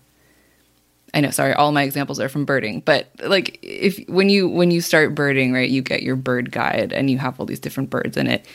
I 1.14 1.22
know, 1.22 1.32
sorry, 1.32 1.54
all 1.54 1.72
my 1.72 1.84
examples 1.84 2.20
are 2.20 2.30
from 2.30 2.46
birding, 2.46 2.82
but 2.82 3.08
like 3.24 3.58
if 3.62 4.08
when 4.10 4.30
you 4.30 4.50
when 4.50 4.70
you 4.70 4.82
start 4.82 5.16
birding, 5.16 5.54
right, 5.54 5.70
you 5.70 5.82
get 5.82 6.04
your 6.04 6.18
bird 6.18 6.52
guide 6.52 6.92
and 6.92 7.10
you 7.10 7.18
have 7.18 7.40
all 7.40 7.46
these 7.46 7.60
different 7.60 7.90
birds 7.90 8.18
in 8.18 8.28
it. 8.28 8.46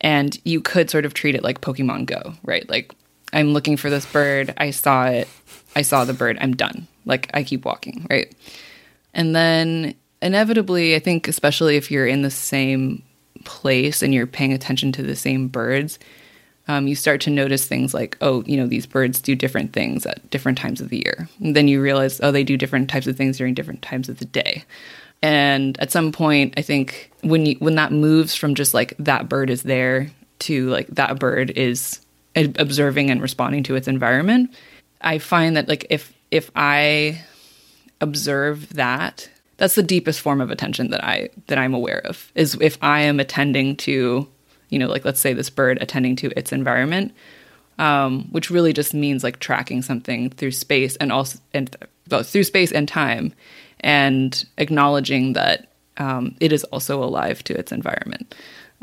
And 0.00 0.38
you 0.44 0.60
could 0.60 0.90
sort 0.90 1.04
of 1.04 1.14
treat 1.14 1.34
it 1.34 1.42
like 1.42 1.60
Pokemon 1.60 2.06
Go, 2.06 2.34
right? 2.44 2.68
Like 2.68 2.92
I'm 3.32 3.52
looking 3.52 3.76
for 3.76 3.90
this 3.90 4.06
bird, 4.06 4.54
I 4.58 4.70
saw 4.70 5.06
it, 5.06 5.28
I 5.76 5.82
saw 5.82 6.04
the 6.04 6.12
bird, 6.12 6.36
I'm 6.40 6.54
done. 6.54 6.88
Like 7.04 7.30
I 7.32 7.44
keep 7.44 7.64
walking, 7.64 8.06
right? 8.10 8.32
And 9.14 9.34
then 9.34 9.94
inevitably, 10.20 10.96
I 10.96 10.98
think 10.98 11.28
especially 11.28 11.76
if 11.76 11.90
you're 11.90 12.06
in 12.06 12.22
the 12.22 12.30
same 12.30 13.02
place 13.48 14.02
and 14.02 14.14
you're 14.14 14.26
paying 14.26 14.52
attention 14.52 14.92
to 14.92 15.02
the 15.02 15.16
same 15.16 15.48
birds, 15.48 15.98
um, 16.68 16.86
you 16.86 16.94
start 16.94 17.22
to 17.22 17.30
notice 17.30 17.66
things 17.66 17.94
like, 17.94 18.18
oh, 18.20 18.44
you 18.44 18.58
know, 18.58 18.66
these 18.66 18.84
birds 18.84 19.22
do 19.22 19.34
different 19.34 19.72
things 19.72 20.04
at 20.04 20.28
different 20.30 20.58
times 20.58 20.82
of 20.82 20.90
the 20.90 20.98
year. 20.98 21.26
And 21.40 21.56
then 21.56 21.66
you 21.66 21.80
realize, 21.80 22.20
oh, 22.22 22.30
they 22.30 22.44
do 22.44 22.58
different 22.58 22.90
types 22.90 23.06
of 23.06 23.16
things 23.16 23.38
during 23.38 23.54
different 23.54 23.80
times 23.80 24.10
of 24.10 24.18
the 24.18 24.26
day. 24.26 24.64
And 25.22 25.80
at 25.80 25.90
some 25.90 26.12
point, 26.12 26.54
I 26.58 26.62
think 26.62 27.10
when 27.22 27.46
you 27.46 27.56
when 27.58 27.74
that 27.76 27.90
moves 27.90 28.34
from 28.34 28.54
just 28.54 28.74
like 28.74 28.94
that 28.98 29.28
bird 29.28 29.50
is 29.50 29.62
there 29.62 30.10
to 30.40 30.68
like 30.68 30.86
that 30.88 31.18
bird 31.18 31.50
is 31.50 32.00
observing 32.36 33.10
and 33.10 33.20
responding 33.20 33.62
to 33.64 33.74
its 33.74 33.88
environment, 33.88 34.54
I 35.00 35.18
find 35.18 35.56
that 35.56 35.68
like 35.68 35.86
if 35.90 36.12
if 36.30 36.50
I 36.54 37.24
observe 38.00 38.74
that, 38.74 39.28
that's 39.58 39.74
the 39.74 39.82
deepest 39.82 40.20
form 40.20 40.40
of 40.40 40.50
attention 40.50 40.90
that 40.90 41.04
I 41.04 41.28
that 41.48 41.58
I'm 41.58 41.74
aware 41.74 42.00
of. 42.06 42.32
Is 42.34 42.56
if 42.60 42.78
I 42.80 43.02
am 43.02 43.20
attending 43.20 43.76
to 43.76 44.26
you 44.70 44.78
know, 44.78 44.88
like 44.88 45.04
let's 45.04 45.20
say 45.20 45.32
this 45.32 45.50
bird 45.50 45.78
attending 45.80 46.16
to 46.16 46.30
its 46.36 46.52
environment, 46.52 47.12
um, 47.78 48.28
which 48.30 48.50
really 48.50 48.72
just 48.72 48.94
means 48.94 49.24
like 49.24 49.38
tracking 49.38 49.82
something 49.82 50.30
through 50.30 50.50
space 50.50 50.96
and 50.96 51.12
also 51.12 51.38
and 51.54 51.74
both 52.06 52.28
through 52.28 52.44
space 52.44 52.72
and 52.72 52.88
time, 52.88 53.32
and 53.80 54.44
acknowledging 54.58 55.34
that 55.34 55.68
um, 55.96 56.34
it 56.40 56.52
is 56.52 56.64
also 56.64 57.02
alive 57.02 57.42
to 57.44 57.58
its 57.58 57.72
environment. 57.72 58.34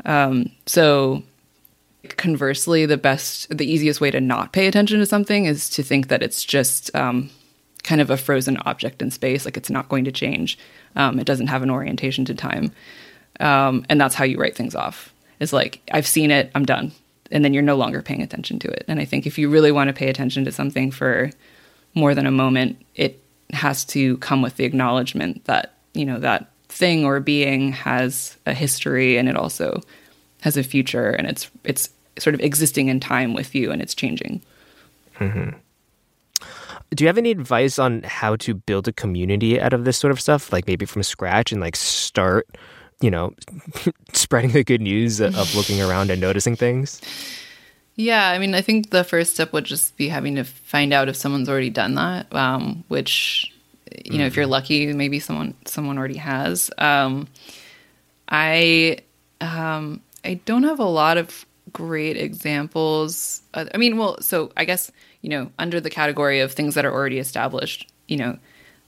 Um, 0.04 0.50
so 0.66 1.22
conversely, 2.08 2.86
the 2.86 2.96
best, 2.96 3.56
the 3.56 3.70
easiest 3.70 4.00
way 4.00 4.10
to 4.10 4.20
not 4.20 4.52
pay 4.52 4.66
attention 4.66 5.00
to 5.00 5.06
something 5.06 5.46
is 5.46 5.68
to 5.70 5.82
think 5.82 6.08
that 6.08 6.22
it's 6.22 6.44
just 6.44 6.94
um, 6.94 7.30
kind 7.86 8.00
of 8.00 8.10
a 8.10 8.16
frozen 8.16 8.58
object 8.58 9.00
in 9.00 9.10
space, 9.10 9.44
like 9.44 9.56
it's 9.56 9.70
not 9.70 9.88
going 9.88 10.04
to 10.04 10.12
change. 10.12 10.58
Um, 10.96 11.18
it 11.18 11.24
doesn't 11.24 11.46
have 11.46 11.62
an 11.62 11.70
orientation 11.70 12.24
to 12.26 12.34
time. 12.34 12.72
Um, 13.40 13.86
and 13.88 14.00
that's 14.00 14.14
how 14.14 14.24
you 14.24 14.38
write 14.38 14.56
things 14.56 14.74
off 14.74 15.14
is 15.40 15.52
like 15.52 15.80
I've 15.92 16.06
seen 16.06 16.30
it, 16.30 16.50
I'm 16.54 16.66
done. 16.66 16.92
And 17.30 17.44
then 17.44 17.54
you're 17.54 17.62
no 17.62 17.76
longer 17.76 18.02
paying 18.02 18.22
attention 18.22 18.58
to 18.60 18.68
it. 18.68 18.84
And 18.88 19.00
I 19.00 19.04
think 19.04 19.26
if 19.26 19.38
you 19.38 19.48
really 19.48 19.72
want 19.72 19.88
to 19.88 19.94
pay 19.94 20.08
attention 20.08 20.44
to 20.44 20.52
something 20.52 20.90
for 20.90 21.30
more 21.94 22.14
than 22.14 22.26
a 22.26 22.30
moment, 22.30 22.84
it 22.94 23.22
has 23.52 23.84
to 23.86 24.16
come 24.18 24.42
with 24.42 24.56
the 24.56 24.64
acknowledgement 24.64 25.44
that, 25.44 25.74
you 25.92 26.04
know, 26.04 26.18
that 26.18 26.50
thing 26.68 27.04
or 27.04 27.20
being 27.20 27.72
has 27.72 28.36
a 28.46 28.54
history 28.54 29.16
and 29.16 29.28
it 29.28 29.36
also 29.36 29.80
has 30.42 30.56
a 30.56 30.62
future 30.62 31.10
and 31.10 31.26
it's 31.26 31.50
it's 31.64 31.88
sort 32.18 32.34
of 32.34 32.40
existing 32.40 32.88
in 32.88 33.00
time 33.00 33.34
with 33.34 33.54
you 33.54 33.70
and 33.70 33.82
it's 33.82 33.94
changing. 33.94 34.42
Mm-hmm. 35.18 35.56
Do 36.94 37.04
you 37.04 37.08
have 37.08 37.18
any 37.18 37.30
advice 37.30 37.78
on 37.78 38.02
how 38.04 38.36
to 38.36 38.54
build 38.54 38.88
a 38.88 38.92
community 38.92 39.60
out 39.60 39.72
of 39.72 39.84
this 39.84 39.96
sort 39.96 40.12
of 40.12 40.20
stuff, 40.20 40.52
like 40.52 40.66
maybe 40.66 40.86
from 40.86 41.02
scratch 41.02 41.52
and 41.52 41.60
like 41.60 41.76
start 41.76 42.46
you 43.00 43.10
know, 43.10 43.34
spreading 44.12 44.52
the 44.52 44.64
good 44.64 44.80
news 44.80 45.20
of 45.20 45.54
looking 45.54 45.82
around 45.82 46.10
and 46.10 46.20
noticing 46.20 46.56
things? 46.56 47.00
Yeah, 47.94 48.28
I 48.28 48.38
mean, 48.38 48.54
I 48.54 48.60
think 48.60 48.90
the 48.90 49.04
first 49.04 49.34
step 49.34 49.52
would 49.52 49.64
just 49.64 49.96
be 49.96 50.08
having 50.08 50.34
to 50.36 50.44
find 50.44 50.92
out 50.92 51.08
if 51.08 51.16
someone's 51.16 51.48
already 51.48 51.70
done 51.70 51.94
that, 51.94 52.32
um, 52.34 52.84
which, 52.88 53.52
you 54.04 54.18
know, 54.18 54.24
mm. 54.24 54.26
if 54.26 54.36
you're 54.36 54.44
mm-hmm. 54.44 54.52
lucky, 54.52 54.92
maybe 54.92 55.18
someone 55.18 55.54
someone 55.64 55.98
already 55.98 56.18
has. 56.18 56.70
Um, 56.76 57.28
I 58.28 58.98
um, 59.40 60.02
I 60.24 60.34
don't 60.44 60.64
have 60.64 60.78
a 60.78 60.84
lot 60.84 61.16
of 61.16 61.46
great 61.72 62.16
examples. 62.18 63.40
I 63.54 63.76
mean, 63.78 63.96
well, 63.96 64.20
so 64.20 64.52
I 64.56 64.66
guess 64.66 64.90
you 65.26 65.30
know, 65.34 65.50
under 65.58 65.80
the 65.80 65.90
category 65.90 66.38
of 66.38 66.52
things 66.52 66.74
that 66.76 66.84
are 66.84 66.92
already 66.92 67.18
established, 67.18 67.90
you 68.06 68.16
know, 68.16 68.38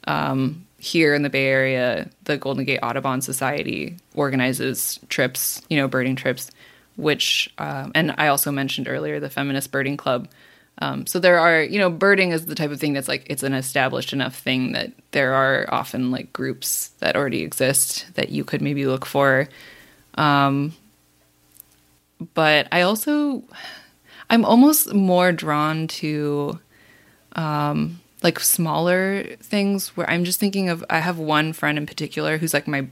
um, 0.06 0.64
here 0.78 1.12
in 1.16 1.22
the 1.22 1.30
Bay 1.30 1.46
Area, 1.46 2.08
the 2.22 2.36
Golden 2.38 2.64
Gate 2.64 2.78
Audubon 2.80 3.20
Society 3.20 3.96
organizes 4.14 5.00
trips, 5.08 5.60
you 5.68 5.76
know, 5.76 5.88
birding 5.88 6.16
trips, 6.16 6.52
which, 6.94 7.50
um, 7.58 7.90
and 7.98 8.14
I 8.22 8.28
also 8.28 8.52
mentioned 8.52 8.86
earlier 8.86 9.18
the 9.18 9.28
Feminist 9.28 9.72
Birding 9.72 9.96
Club, 9.96 10.28
Um, 10.80 11.06
so 11.06 11.18
there 11.18 11.38
are, 11.38 11.62
you 11.62 11.78
know, 11.78 11.90
birding 11.90 12.30
is 12.30 12.46
the 12.46 12.54
type 12.54 12.70
of 12.70 12.78
thing 12.78 12.92
that's 12.92 13.08
like 13.08 13.26
it's 13.26 13.42
an 13.42 13.52
established 13.54 14.12
enough 14.12 14.36
thing 14.36 14.72
that 14.72 14.92
there 15.10 15.34
are 15.34 15.66
often 15.68 16.10
like 16.10 16.32
groups 16.32 16.88
that 17.00 17.16
already 17.16 17.42
exist 17.42 18.06
that 18.14 18.30
you 18.30 18.44
could 18.44 18.62
maybe 18.62 18.86
look 18.86 19.04
for. 19.04 19.48
Um, 20.14 20.74
but 22.34 22.68
I 22.70 22.82
also, 22.82 23.42
I'm 24.30 24.44
almost 24.44 24.92
more 24.92 25.32
drawn 25.32 25.86
to, 25.88 26.58
um, 27.32 28.00
like 28.22 28.40
smaller 28.40 29.22
things 29.36 29.96
where 29.96 30.08
I'm 30.10 30.24
just 30.24 30.40
thinking 30.40 30.68
of. 30.68 30.84
I 30.90 30.98
have 30.98 31.18
one 31.18 31.52
friend 31.52 31.78
in 31.78 31.86
particular 31.86 32.38
who's 32.38 32.52
like 32.52 32.66
my 32.66 32.86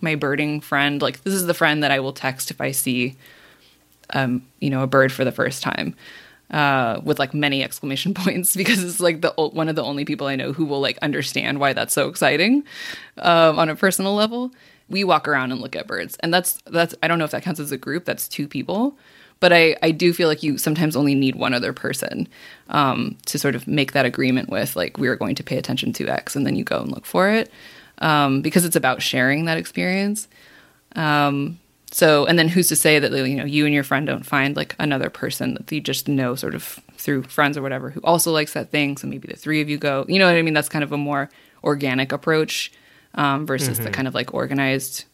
my 0.00 0.14
birding 0.14 0.60
friend. 0.60 1.02
Like 1.02 1.22
this 1.24 1.34
is 1.34 1.46
the 1.46 1.54
friend 1.54 1.82
that 1.82 1.90
I 1.90 2.00
will 2.00 2.12
text 2.12 2.50
if 2.50 2.60
I 2.60 2.70
see, 2.70 3.16
um, 4.10 4.46
you 4.60 4.70
know, 4.70 4.82
a 4.82 4.86
bird 4.86 5.12
for 5.12 5.24
the 5.24 5.32
first 5.32 5.62
time 5.62 5.94
uh, 6.50 7.00
with 7.02 7.18
like 7.18 7.34
many 7.34 7.62
exclamation 7.62 8.14
points 8.22 8.56
because 8.56 8.82
it's 8.82 9.00
like 9.00 9.20
the 9.20 9.30
one 9.36 9.68
of 9.68 9.76
the 9.76 9.82
only 9.84 10.04
people 10.04 10.26
I 10.26 10.36
know 10.36 10.52
who 10.52 10.64
will 10.64 10.80
like 10.80 10.98
understand 11.02 11.60
why 11.60 11.72
that's 11.72 11.94
so 11.94 12.08
exciting 12.08 12.64
um, 13.18 13.58
on 13.58 13.68
a 13.68 13.76
personal 13.76 14.14
level. 14.14 14.50
We 14.88 15.04
walk 15.04 15.28
around 15.28 15.52
and 15.52 15.60
look 15.60 15.76
at 15.76 15.86
birds, 15.86 16.16
and 16.20 16.32
that's 16.32 16.58
that's 16.66 16.94
I 17.02 17.08
don't 17.08 17.18
know 17.18 17.26
if 17.26 17.30
that 17.32 17.42
counts 17.42 17.60
as 17.60 17.72
a 17.72 17.76
group. 17.76 18.04
That's 18.06 18.26
two 18.26 18.48
people, 18.48 18.96
but 19.40 19.52
I 19.52 19.76
I 19.82 19.90
do 19.90 20.12
feel 20.12 20.28
like 20.28 20.42
you 20.42 20.58
sometimes 20.58 20.96
only 20.96 21.14
need 21.14 21.36
one 21.36 21.54
other 21.54 21.72
person 21.72 22.28
um, 22.68 23.16
to 23.26 23.38
sort 23.38 23.54
of 23.54 23.66
make 23.66 23.92
that 23.92 24.06
agreement 24.06 24.48
with 24.48 24.76
like 24.76 24.98
we 24.98 25.08
are 25.08 25.16
going 25.16 25.34
to 25.36 25.42
pay 25.42 25.58
attention 25.58 25.92
to 25.94 26.08
X, 26.08 26.36
and 26.36 26.46
then 26.46 26.56
you 26.56 26.64
go 26.64 26.80
and 26.80 26.90
look 26.90 27.06
for 27.06 27.28
it 27.28 27.50
um, 27.98 28.42
because 28.42 28.64
it's 28.64 28.76
about 28.76 29.02
sharing 29.02 29.44
that 29.46 29.58
experience. 29.58 30.28
Um, 30.96 31.58
so, 31.90 32.26
and 32.26 32.38
then 32.38 32.48
who's 32.48 32.68
to 32.68 32.76
say 32.76 32.98
that 32.98 33.12
you 33.12 33.36
know 33.36 33.44
you 33.44 33.64
and 33.64 33.74
your 33.74 33.84
friend 33.84 34.06
don't 34.06 34.26
find 34.26 34.56
like 34.56 34.74
another 34.78 35.10
person 35.10 35.54
that 35.54 35.70
you 35.72 35.80
just 35.80 36.08
know 36.08 36.34
sort 36.34 36.54
of 36.54 36.80
through 36.96 37.22
friends 37.22 37.56
or 37.56 37.62
whatever 37.62 37.90
who 37.90 38.00
also 38.00 38.30
likes 38.32 38.52
that 38.52 38.70
thing. 38.70 38.96
So 38.96 39.06
maybe 39.06 39.28
the 39.28 39.36
three 39.36 39.60
of 39.60 39.68
you 39.68 39.78
go. 39.78 40.04
You 40.08 40.18
know 40.18 40.26
what 40.26 40.36
I 40.36 40.42
mean? 40.42 40.54
That's 40.54 40.68
kind 40.68 40.84
of 40.84 40.92
a 40.92 40.98
more 40.98 41.30
organic 41.64 42.12
approach 42.12 42.72
um, 43.14 43.46
versus 43.46 43.76
mm-hmm. 43.76 43.84
the 43.84 43.90
kind 43.90 44.08
of 44.08 44.14
like 44.14 44.34
organized 44.34 45.04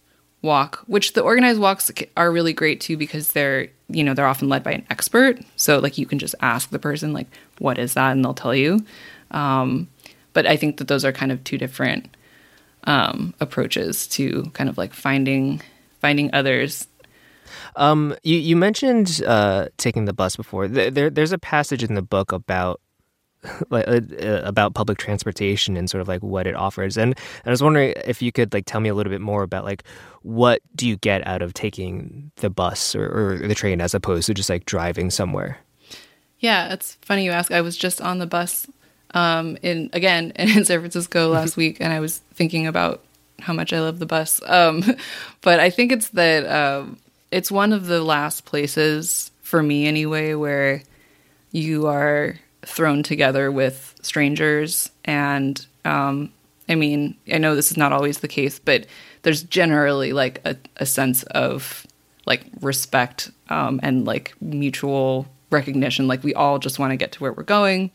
walk. 0.44 0.84
Which 0.86 1.14
the 1.14 1.22
organized 1.22 1.60
walks 1.60 1.90
are 2.16 2.30
really 2.30 2.52
great 2.52 2.80
too 2.80 2.96
because 2.96 3.32
they're 3.32 3.68
you 3.88 4.04
know 4.04 4.14
they're 4.14 4.26
often 4.26 4.48
led 4.48 4.62
by 4.62 4.72
an 4.72 4.86
expert. 4.90 5.40
So 5.56 5.78
like 5.80 5.98
you 5.98 6.06
can 6.06 6.20
just 6.20 6.36
ask 6.40 6.70
the 6.70 6.78
person 6.78 7.12
like 7.12 7.26
what 7.58 7.78
is 7.78 7.94
that 7.94 8.12
and 8.12 8.24
they'll 8.24 8.34
tell 8.34 8.54
you. 8.54 8.84
Um, 9.32 9.88
but 10.32 10.46
I 10.46 10.56
think 10.56 10.76
that 10.76 10.88
those 10.88 11.04
are 11.04 11.12
kind 11.12 11.32
of 11.32 11.42
two 11.42 11.58
different 11.58 12.14
um, 12.84 13.34
approaches 13.40 14.06
to 14.08 14.44
kind 14.52 14.70
of 14.70 14.78
like 14.78 14.92
finding 14.92 15.60
finding 16.00 16.30
others. 16.32 16.86
Um, 17.76 18.14
you 18.22 18.36
you 18.36 18.56
mentioned 18.56 19.22
uh, 19.26 19.68
taking 19.78 20.04
the 20.04 20.12
bus 20.12 20.36
before. 20.36 20.68
There, 20.68 21.10
there's 21.10 21.32
a 21.32 21.38
passage 21.38 21.82
in 21.82 21.94
the 21.94 22.02
book 22.02 22.32
about 22.32 22.80
like 23.70 23.86
uh, 23.88 24.00
uh, 24.20 24.42
about 24.44 24.74
public 24.74 24.98
transportation 24.98 25.76
and 25.76 25.88
sort 25.88 26.00
of 26.00 26.08
like 26.08 26.22
what 26.22 26.46
it 26.46 26.54
offers. 26.54 26.96
And, 26.96 27.12
and 27.14 27.46
I 27.46 27.50
was 27.50 27.62
wondering 27.62 27.94
if 28.04 28.22
you 28.22 28.32
could 28.32 28.52
like 28.52 28.66
tell 28.66 28.80
me 28.80 28.88
a 28.88 28.94
little 28.94 29.10
bit 29.10 29.20
more 29.20 29.42
about 29.42 29.64
like 29.64 29.84
what 30.22 30.60
do 30.74 30.88
you 30.88 30.96
get 30.96 31.26
out 31.26 31.42
of 31.42 31.52
taking 31.54 32.30
the 32.36 32.50
bus 32.50 32.94
or, 32.94 33.04
or 33.04 33.38
the 33.38 33.54
train 33.54 33.80
as 33.80 33.94
opposed 33.94 34.26
to 34.26 34.34
just 34.34 34.48
like 34.48 34.64
driving 34.64 35.10
somewhere. 35.10 35.58
Yeah, 36.38 36.72
it's 36.72 36.94
funny 37.02 37.24
you 37.24 37.30
ask. 37.30 37.52
I 37.52 37.60
was 37.60 37.76
just 37.76 38.00
on 38.00 38.18
the 38.18 38.26
bus 38.26 38.66
um, 39.14 39.56
in 39.62 39.90
again 39.92 40.32
in 40.36 40.64
San 40.64 40.80
Francisco 40.80 41.28
last 41.28 41.56
week, 41.56 41.78
and 41.80 41.92
I 41.92 42.00
was 42.00 42.18
thinking 42.34 42.66
about 42.66 43.02
how 43.40 43.52
much 43.52 43.72
I 43.72 43.80
love 43.80 43.98
the 43.98 44.06
bus. 44.06 44.40
Um, 44.46 44.82
but 45.40 45.60
I 45.60 45.70
think 45.70 45.92
it's 45.92 46.08
that 46.10 46.46
um, 46.46 46.98
it's 47.30 47.50
one 47.50 47.72
of 47.72 47.86
the 47.86 48.02
last 48.02 48.44
places 48.44 49.30
for 49.42 49.62
me 49.62 49.86
anyway 49.86 50.34
where 50.34 50.82
you 51.52 51.86
are 51.86 52.36
thrown 52.66 53.02
together 53.02 53.50
with 53.50 53.94
strangers 54.02 54.90
and 55.04 55.66
um, 55.84 56.32
I 56.68 56.74
mean, 56.74 57.16
I 57.30 57.38
know 57.38 57.54
this 57.54 57.70
is 57.70 57.76
not 57.76 57.92
always 57.92 58.20
the 58.20 58.28
case, 58.28 58.58
but 58.58 58.86
there's 59.22 59.42
generally 59.42 60.12
like 60.12 60.40
a, 60.44 60.56
a 60.78 60.86
sense 60.86 61.22
of 61.24 61.86
like 62.26 62.44
respect 62.60 63.30
um, 63.50 63.80
and 63.82 64.06
like 64.06 64.34
mutual 64.40 65.26
recognition. 65.50 66.08
Like 66.08 66.24
we 66.24 66.34
all 66.34 66.58
just 66.58 66.78
want 66.78 66.92
to 66.92 66.96
get 66.96 67.12
to 67.12 67.20
where 67.20 67.32
we're 67.32 67.42
going, 67.42 67.90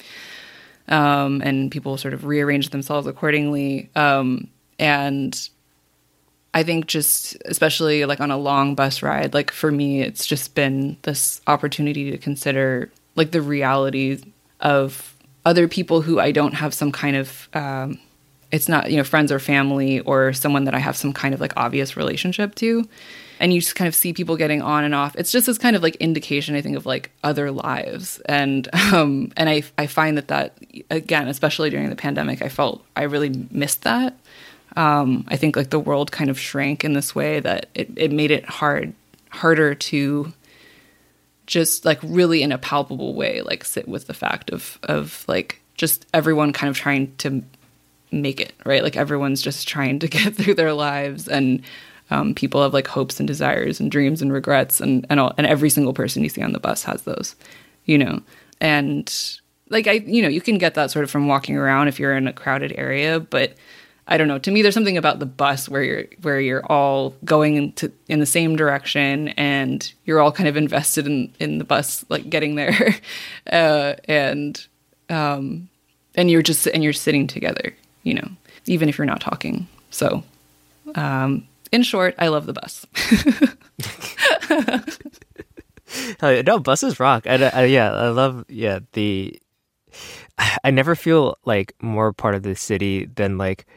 um, 0.88 1.42
and 1.44 1.72
people 1.72 1.98
sort 1.98 2.14
of 2.14 2.26
rearrange 2.26 2.70
themselves 2.70 3.08
accordingly. 3.08 3.90
Um, 3.96 4.50
and 4.78 5.50
I 6.54 6.64
think 6.64 6.86
just 6.88 7.38
especially 7.46 8.06
like 8.06 8.20
on 8.20 8.32
a 8.32 8.38
long 8.38 8.76
bus 8.76 9.02
ride, 9.02 9.34
like 9.34 9.52
for 9.52 9.72
me, 9.72 10.02
it's 10.02 10.28
just 10.28 10.54
been 10.54 10.98
this 11.02 11.42
opportunity 11.48 12.12
to 12.12 12.18
consider 12.18 12.92
like 13.16 13.32
the 13.32 13.42
reality 13.42 14.22
of 14.60 15.16
other 15.46 15.68
people 15.68 16.02
who 16.02 16.20
I 16.20 16.32
don't 16.32 16.54
have 16.54 16.74
some 16.74 16.92
kind 16.92 17.16
of 17.16 17.50
um, 17.54 18.00
it's 18.52 18.68
not 18.68 18.90
you 18.90 18.98
know 18.98 19.04
friends 19.04 19.32
or 19.32 19.40
family 19.40 20.00
or 20.02 20.34
someone 20.34 20.66
that 20.66 20.74
I 20.74 20.80
have 20.80 20.98
some 20.98 21.14
kind 21.14 21.34
of 21.34 21.42
like 21.42 21.54
obvious 21.56 21.96
relationship 21.96 22.56
to, 22.56 22.88
and 23.40 23.54
you 23.54 23.62
just 23.62 23.76
kind 23.76 23.88
of 23.88 23.96
see 23.96 24.14
people 24.14 24.36
getting 24.38 24.62
on 24.62 24.84
and 24.84 24.96
off. 24.96 25.16
It's 25.16 25.32
just 25.32 25.46
this 25.46 25.58
kind 25.58 25.76
of 25.76 25.84
like 25.84 25.96
indication 25.98 26.56
I 26.56 26.62
think 26.62 26.76
of 26.76 26.86
like 26.86 27.12
other 27.24 27.52
lives, 27.52 28.20
and 28.26 28.68
um, 28.94 29.32
and 29.38 29.50
I 29.50 29.64
I 29.78 29.88
find 29.88 30.18
that 30.18 30.28
that 30.30 30.58
again 30.90 31.28
especially 31.28 31.70
during 31.70 31.90
the 31.90 31.96
pandemic 31.96 32.42
I 32.42 32.50
felt 32.50 32.84
I 32.96 33.04
really 33.04 33.48
missed 33.52 33.84
that. 33.84 34.18
Um, 34.76 35.26
I 35.28 35.36
think 35.36 35.56
like 35.56 35.72
the 35.72 35.80
world 35.80 36.12
kind 36.12 36.30
of 36.30 36.40
shrank 36.40 36.84
in 36.84 36.94
this 36.94 37.16
way 37.16 37.40
that 37.40 37.68
it, 37.74 37.90
it 37.96 38.12
made 38.12 38.32
it 38.32 38.46
hard 38.46 38.94
harder 39.30 39.76
to 39.76 40.34
just 41.50 41.84
like 41.84 42.00
really 42.04 42.44
in 42.44 42.52
a 42.52 42.60
palpable 42.60 43.16
way 43.16 43.42
like 43.42 43.64
sit 43.64 43.88
with 43.88 44.06
the 44.06 44.14
fact 44.14 44.52
of 44.52 44.78
of 44.84 45.26
like 45.28 45.60
just 45.74 46.06
everyone 46.14 46.54
kind 46.54 46.70
of 46.70 46.78
trying 46.78 47.14
to 47.18 47.44
make 48.12 48.40
it 48.40 48.54
right? 48.66 48.84
Like 48.84 48.96
everyone's 48.96 49.42
just 49.42 49.68
trying 49.68 49.98
to 50.00 50.08
get 50.18 50.36
through 50.36 50.54
their 50.54 50.74
lives 50.74 51.28
and 51.28 51.64
um, 52.12 52.34
people 52.36 52.62
have 52.62 52.74
like 52.74 52.88
hopes 52.88 53.20
and 53.20 53.28
desires 53.28 53.80
and 53.80 53.92
dreams 53.92 54.22
and 54.22 54.32
regrets 54.32 54.80
and 54.80 55.08
and 55.10 55.20
all 55.20 55.34
and 55.40 55.48
every 55.48 55.72
single 55.72 55.94
person 55.94 56.24
you 56.24 56.30
see 56.30 56.44
on 56.44 56.54
the 56.54 56.60
bus 56.60 56.84
has 56.84 57.02
those 57.02 57.36
you 57.86 57.98
know? 57.98 58.22
And 58.62 59.12
like 59.70 59.88
i 59.88 59.94
you 59.94 60.22
know 60.22 60.30
you 60.30 60.42
can 60.42 60.60
get 60.60 60.76
that 60.76 60.92
sort 60.92 61.04
of 61.04 61.10
from 61.10 61.28
walking 61.28 61.58
around 61.58 61.88
if 61.88 62.00
you're 62.00 62.16
in 62.16 62.28
a 62.28 62.34
crowded 62.34 62.74
area 62.78 63.20
but 63.20 63.54
I 64.12 64.18
don't 64.18 64.28
know. 64.28 64.40
To 64.40 64.50
me, 64.50 64.64
there's 64.64 64.74
something 64.74 64.98
about 64.98 65.20
the 65.20 65.28
bus 65.28 65.70
where 65.70 65.84
you're 65.84 66.06
where 66.24 66.40
you're 66.40 66.66
all 66.66 67.12
going 67.24 67.56
into 67.56 67.92
in 68.08 68.20
the 68.20 68.26
same 68.26 68.56
direction, 68.56 69.30
and 69.30 69.94
you're 70.04 70.20
all 70.20 70.32
kind 70.32 70.50
of 70.50 70.58
invested 70.58 71.06
in 71.06 71.32
in 71.40 71.60
the 71.60 71.64
bus, 71.64 72.04
like 72.10 72.28
getting 72.28 72.56
there, 72.56 72.96
uh, 73.52 73.94
and 74.06 74.68
um, 75.10 75.70
and 76.16 76.32
you're 76.32 76.42
just 76.42 76.66
and 76.66 76.84
you're 76.84 76.92
sitting 76.92 77.28
together, 77.28 77.76
you 78.02 78.16
know, 78.16 78.28
even 78.66 78.90
if 78.90 78.98
you're 78.98 79.06
not 79.06 79.22
talking. 79.22 79.68
So, 79.92 80.24
um, 80.96 81.48
in 81.72 81.84
short, 81.84 82.16
I 82.18 82.30
love 82.30 82.48
the 82.48 82.54
bus. 82.54 82.88
no, 86.46 86.60
buses 86.60 87.00
rock. 87.00 87.28
I, 87.28 87.36
I, 87.50 87.66
yeah, 87.66 87.92
I 87.92 88.10
love 88.10 88.44
yeah 88.50 88.80
the. 88.94 89.40
I 90.64 90.72
never 90.72 90.96
feel 90.96 91.38
like 91.46 91.76
more 91.82 92.12
part 92.12 92.34
of 92.34 92.42
the 92.44 92.56
city 92.56 93.06
than 93.06 93.38
like 93.38 93.68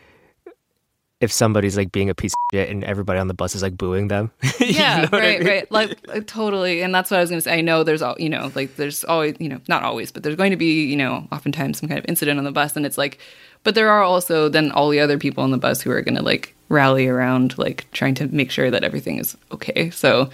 if 1.22 1.30
somebody's 1.30 1.76
like 1.76 1.92
being 1.92 2.10
a 2.10 2.14
piece 2.14 2.32
of 2.32 2.38
shit 2.52 2.68
and 2.68 2.82
everybody 2.82 3.20
on 3.20 3.28
the 3.28 3.34
bus 3.34 3.54
is 3.54 3.62
like 3.62 3.78
booing 3.78 4.08
them. 4.08 4.32
yeah, 4.60 5.02
right, 5.12 5.36
I 5.36 5.38
mean? 5.38 5.46
right. 5.46 5.70
Like, 5.70 6.06
like, 6.08 6.26
totally. 6.26 6.82
And 6.82 6.92
that's 6.92 7.12
what 7.12 7.18
I 7.18 7.20
was 7.20 7.30
going 7.30 7.38
to 7.38 7.44
say. 7.44 7.58
I 7.58 7.60
know 7.60 7.84
there's 7.84 8.02
all, 8.02 8.16
you 8.18 8.28
know, 8.28 8.50
like 8.56 8.74
there's 8.74 9.04
always, 9.04 9.36
you 9.38 9.48
know, 9.48 9.60
not 9.68 9.84
always, 9.84 10.10
but 10.10 10.24
there's 10.24 10.34
going 10.34 10.50
to 10.50 10.56
be, 10.56 10.84
you 10.84 10.96
know, 10.96 11.28
oftentimes 11.30 11.78
some 11.78 11.88
kind 11.88 12.00
of 12.00 12.04
incident 12.08 12.38
on 12.38 12.44
the 12.44 12.50
bus. 12.50 12.74
And 12.74 12.84
it's 12.84 12.98
like, 12.98 13.20
but 13.62 13.76
there 13.76 13.88
are 13.88 14.02
also 14.02 14.48
then 14.48 14.72
all 14.72 14.88
the 14.88 14.98
other 14.98 15.16
people 15.16 15.44
on 15.44 15.52
the 15.52 15.58
bus 15.58 15.80
who 15.80 15.92
are 15.92 16.02
going 16.02 16.16
to 16.16 16.22
like 16.22 16.56
rally 16.68 17.06
around, 17.06 17.56
like 17.56 17.88
trying 17.92 18.16
to 18.16 18.26
make 18.34 18.50
sure 18.50 18.68
that 18.72 18.82
everything 18.82 19.18
is 19.18 19.36
okay. 19.52 19.90
So, 19.90 20.28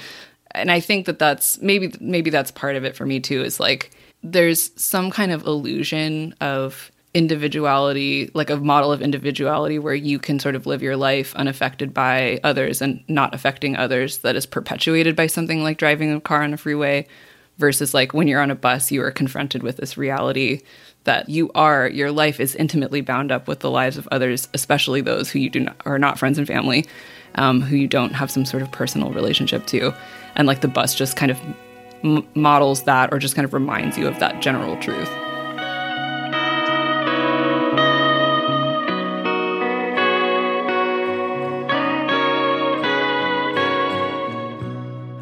and 0.52 0.70
I 0.70 0.80
think 0.80 1.04
that 1.04 1.18
that's 1.18 1.60
maybe, 1.60 1.92
maybe 2.00 2.30
that's 2.30 2.50
part 2.50 2.76
of 2.76 2.84
it 2.84 2.96
for 2.96 3.04
me 3.04 3.20
too, 3.20 3.42
is 3.42 3.60
like 3.60 3.90
there's 4.22 4.70
some 4.80 5.10
kind 5.10 5.32
of 5.32 5.46
illusion 5.46 6.34
of, 6.40 6.90
individuality, 7.14 8.30
like 8.34 8.50
a 8.50 8.56
model 8.56 8.92
of 8.92 9.02
individuality 9.02 9.78
where 9.78 9.94
you 9.94 10.18
can 10.18 10.38
sort 10.38 10.54
of 10.54 10.66
live 10.66 10.82
your 10.82 10.96
life 10.96 11.34
unaffected 11.36 11.94
by 11.94 12.38
others 12.44 12.82
and 12.82 13.02
not 13.08 13.34
affecting 13.34 13.76
others 13.76 14.18
that 14.18 14.36
is 14.36 14.46
perpetuated 14.46 15.16
by 15.16 15.26
something 15.26 15.62
like 15.62 15.78
driving 15.78 16.12
a 16.12 16.20
car 16.20 16.42
on 16.42 16.52
a 16.52 16.56
freeway 16.56 17.06
versus 17.56 17.94
like 17.94 18.14
when 18.14 18.28
you're 18.28 18.42
on 18.42 18.50
a 18.50 18.54
bus 18.54 18.92
you 18.92 19.02
are 19.02 19.10
confronted 19.10 19.62
with 19.62 19.78
this 19.78 19.96
reality 19.96 20.60
that 21.04 21.28
you 21.28 21.50
are 21.54 21.88
your 21.88 22.12
life 22.12 22.38
is 22.38 22.54
intimately 22.54 23.00
bound 23.00 23.32
up 23.32 23.48
with 23.48 23.60
the 23.60 23.70
lives 23.70 23.96
of 23.96 24.06
others 24.12 24.46
especially 24.54 25.00
those 25.00 25.28
who 25.30 25.40
you 25.40 25.50
do 25.50 25.60
not 25.60 25.76
are 25.84 25.98
not 25.98 26.18
friends 26.18 26.38
and 26.38 26.46
family 26.46 26.86
um, 27.34 27.60
who 27.60 27.76
you 27.76 27.88
don't 27.88 28.12
have 28.12 28.30
some 28.30 28.44
sort 28.44 28.62
of 28.62 28.70
personal 28.72 29.12
relationship 29.12 29.66
to. 29.66 29.94
And 30.36 30.46
like 30.46 30.60
the 30.60 30.68
bus 30.68 30.94
just 30.94 31.16
kind 31.16 31.30
of 31.30 31.40
m- 32.04 32.26
models 32.34 32.84
that 32.84 33.12
or 33.12 33.18
just 33.18 33.34
kind 33.34 33.44
of 33.44 33.54
reminds 33.54 33.96
you 33.96 34.06
of 34.06 34.18
that 34.18 34.40
general 34.40 34.76
truth 34.78 35.10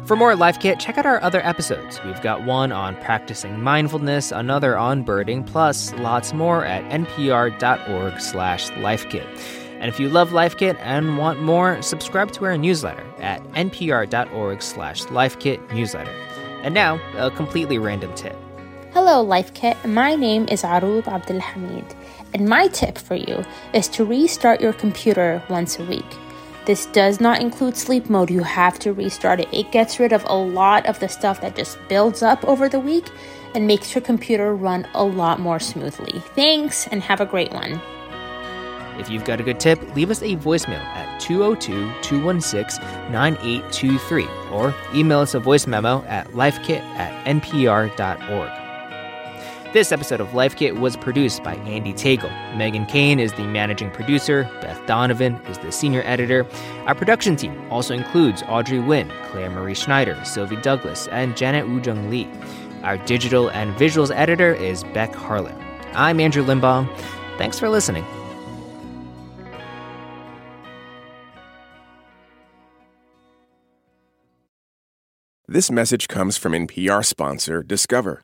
For 0.07 0.15
more 0.15 0.37
Life 0.37 0.61
Kit, 0.61 0.79
check 0.79 0.97
out 0.97 1.05
our 1.05 1.21
other 1.21 1.45
episodes. 1.45 2.01
We've 2.05 2.21
got 2.21 2.45
one 2.45 2.71
on 2.71 2.95
practicing 3.01 3.61
mindfulness, 3.61 4.31
another 4.31 4.77
on 4.77 5.03
birding, 5.03 5.43
plus 5.43 5.91
lots 5.95 6.31
more 6.31 6.63
at 6.63 6.81
npr.org 6.85 8.21
slash 8.21 8.69
lifekit. 8.69 9.27
And 9.81 9.89
if 9.89 9.99
you 9.99 10.07
love 10.07 10.31
Life 10.31 10.55
Kit 10.55 10.77
and 10.79 11.17
want 11.17 11.41
more, 11.41 11.81
subscribe 11.81 12.31
to 12.31 12.45
our 12.45 12.57
newsletter 12.57 13.05
at 13.19 13.43
npr.org 13.49 14.61
slash 14.61 15.03
newsletter. 15.73 16.11
And 16.63 16.73
now, 16.73 17.01
a 17.17 17.29
completely 17.29 17.77
random 17.77 18.15
tip. 18.15 18.37
Hello, 18.93 19.21
Life 19.21 19.53
Kit. 19.55 19.75
My 19.85 20.15
name 20.15 20.47
is 20.49 20.63
Aroud 20.63 21.03
Abdelhamid, 21.03 21.95
and 22.33 22.47
my 22.47 22.67
tip 22.69 22.97
for 22.97 23.15
you 23.15 23.43
is 23.73 23.89
to 23.89 24.05
restart 24.05 24.61
your 24.61 24.71
computer 24.71 25.43
once 25.49 25.77
a 25.77 25.83
week. 25.83 26.05
This 26.67 26.85
does 26.87 27.21
not 27.21 27.39
include 27.39 27.77
sleep 27.77 28.09
mode. 28.09 28.29
You 28.29 28.43
have 28.43 28.77
to 28.79 28.91
restart 28.91 29.39
it. 29.39 29.47
It 29.53 29.71
gets 29.71 30.01
rid 30.01 30.11
of 30.11 30.25
a 30.27 30.35
lot 30.35 30.85
of 30.85 30.99
the 30.99 31.07
stuff 31.07 31.39
that 31.39 31.55
just 31.55 31.77
builds 31.87 32.21
up 32.21 32.43
over 32.43 32.67
the 32.67 32.79
week 32.79 33.09
and 33.55 33.65
makes 33.65 33.95
your 33.95 34.01
computer 34.01 34.53
run 34.53 34.85
a 34.93 35.05
lot 35.05 35.39
more 35.39 35.59
smoothly. 35.59 36.19
Thanks 36.35 36.85
and 36.87 37.01
have 37.01 37.21
a 37.21 37.25
great 37.25 37.53
one. 37.53 37.81
If 38.99 39.09
you've 39.09 39.23
got 39.23 39.39
a 39.39 39.43
good 39.43 39.61
tip, 39.61 39.81
leave 39.95 40.11
us 40.11 40.21
a 40.21 40.35
voicemail 40.35 40.83
at 40.83 41.21
202 41.21 41.89
216 42.01 42.83
9823 43.13 44.27
or 44.51 44.75
email 44.93 45.19
us 45.19 45.35
a 45.35 45.39
voice 45.39 45.67
memo 45.67 46.03
at 46.03 46.27
lifekit 46.31 46.81
at 46.97 47.25
npr.org. 47.25 48.66
This 49.77 49.91
episode 49.91 50.19
of 50.19 50.33
Life 50.33 50.55
Kit 50.55 50.77
was 50.77 50.97
produced 50.97 51.43
by 51.43 51.53
Andy 51.57 51.93
Tagle. 51.93 52.31
Meghan 52.55 52.89
Keane 52.89 53.19
is 53.19 53.31
the 53.33 53.43
managing 53.43 53.91
producer. 53.91 54.49
Beth 54.59 54.83
Donovan 54.87 55.35
is 55.45 55.59
the 55.59 55.71
senior 55.71 56.01
editor. 56.03 56.47
Our 56.87 56.95
production 56.95 57.35
team 57.35 57.55
also 57.71 57.93
includes 57.93 58.41
Audrey 58.47 58.79
Nguyen, 58.79 59.11
Claire 59.29 59.51
Marie 59.51 59.75
Schneider, 59.75 60.19
Sylvie 60.25 60.55
Douglas, 60.55 61.07
and 61.09 61.37
Janet 61.37 61.67
Woojeong 61.67 62.09
Lee. 62.09 62.27
Our 62.81 62.97
digital 63.05 63.51
and 63.51 63.75
visuals 63.75 64.09
editor 64.15 64.51
is 64.51 64.83
Beck 64.95 65.13
Harlan. 65.13 65.55
I'm 65.93 66.19
Andrew 66.19 66.43
Limbong. 66.43 66.89
Thanks 67.37 67.59
for 67.59 67.69
listening. 67.69 68.03
This 75.47 75.69
message 75.69 76.07
comes 76.07 76.35
from 76.35 76.53
NPR 76.53 77.05
sponsor 77.05 77.61
Discover. 77.61 78.23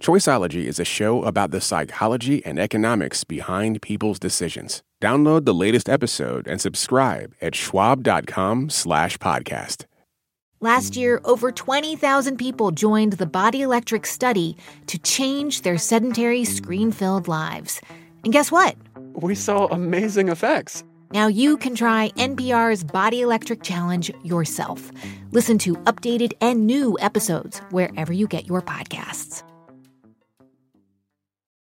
Choiceology 0.00 0.64
is 0.64 0.80
a 0.80 0.84
show 0.84 1.22
about 1.24 1.50
the 1.50 1.60
psychology 1.60 2.44
and 2.46 2.58
economics 2.58 3.22
behind 3.22 3.82
people's 3.82 4.18
decisions. 4.18 4.82
Download 5.02 5.44
the 5.44 5.52
latest 5.52 5.90
episode 5.90 6.48
and 6.48 6.58
subscribe 6.58 7.34
at 7.42 7.54
schwab.com 7.54 8.70
slash 8.70 9.18
podcast. 9.18 9.84
Last 10.62 10.96
year, 10.96 11.20
over 11.24 11.52
20,000 11.52 12.38
people 12.38 12.70
joined 12.70 13.14
the 13.14 13.26
Body 13.26 13.60
Electric 13.60 14.06
study 14.06 14.56
to 14.86 14.98
change 14.98 15.62
their 15.62 15.76
sedentary, 15.76 16.44
screen 16.46 16.92
filled 16.92 17.28
lives. 17.28 17.82
And 18.24 18.32
guess 18.32 18.50
what? 18.50 18.76
We 19.12 19.34
saw 19.34 19.66
amazing 19.66 20.28
effects. 20.28 20.82
Now 21.12 21.26
you 21.26 21.58
can 21.58 21.74
try 21.74 22.10
NPR's 22.16 22.84
Body 22.84 23.20
Electric 23.20 23.62
Challenge 23.62 24.10
yourself. 24.24 24.92
Listen 25.32 25.58
to 25.58 25.74
updated 25.84 26.32
and 26.40 26.66
new 26.66 26.96
episodes 27.00 27.58
wherever 27.70 28.14
you 28.14 28.26
get 28.26 28.46
your 28.46 28.62
podcasts. 28.62 29.42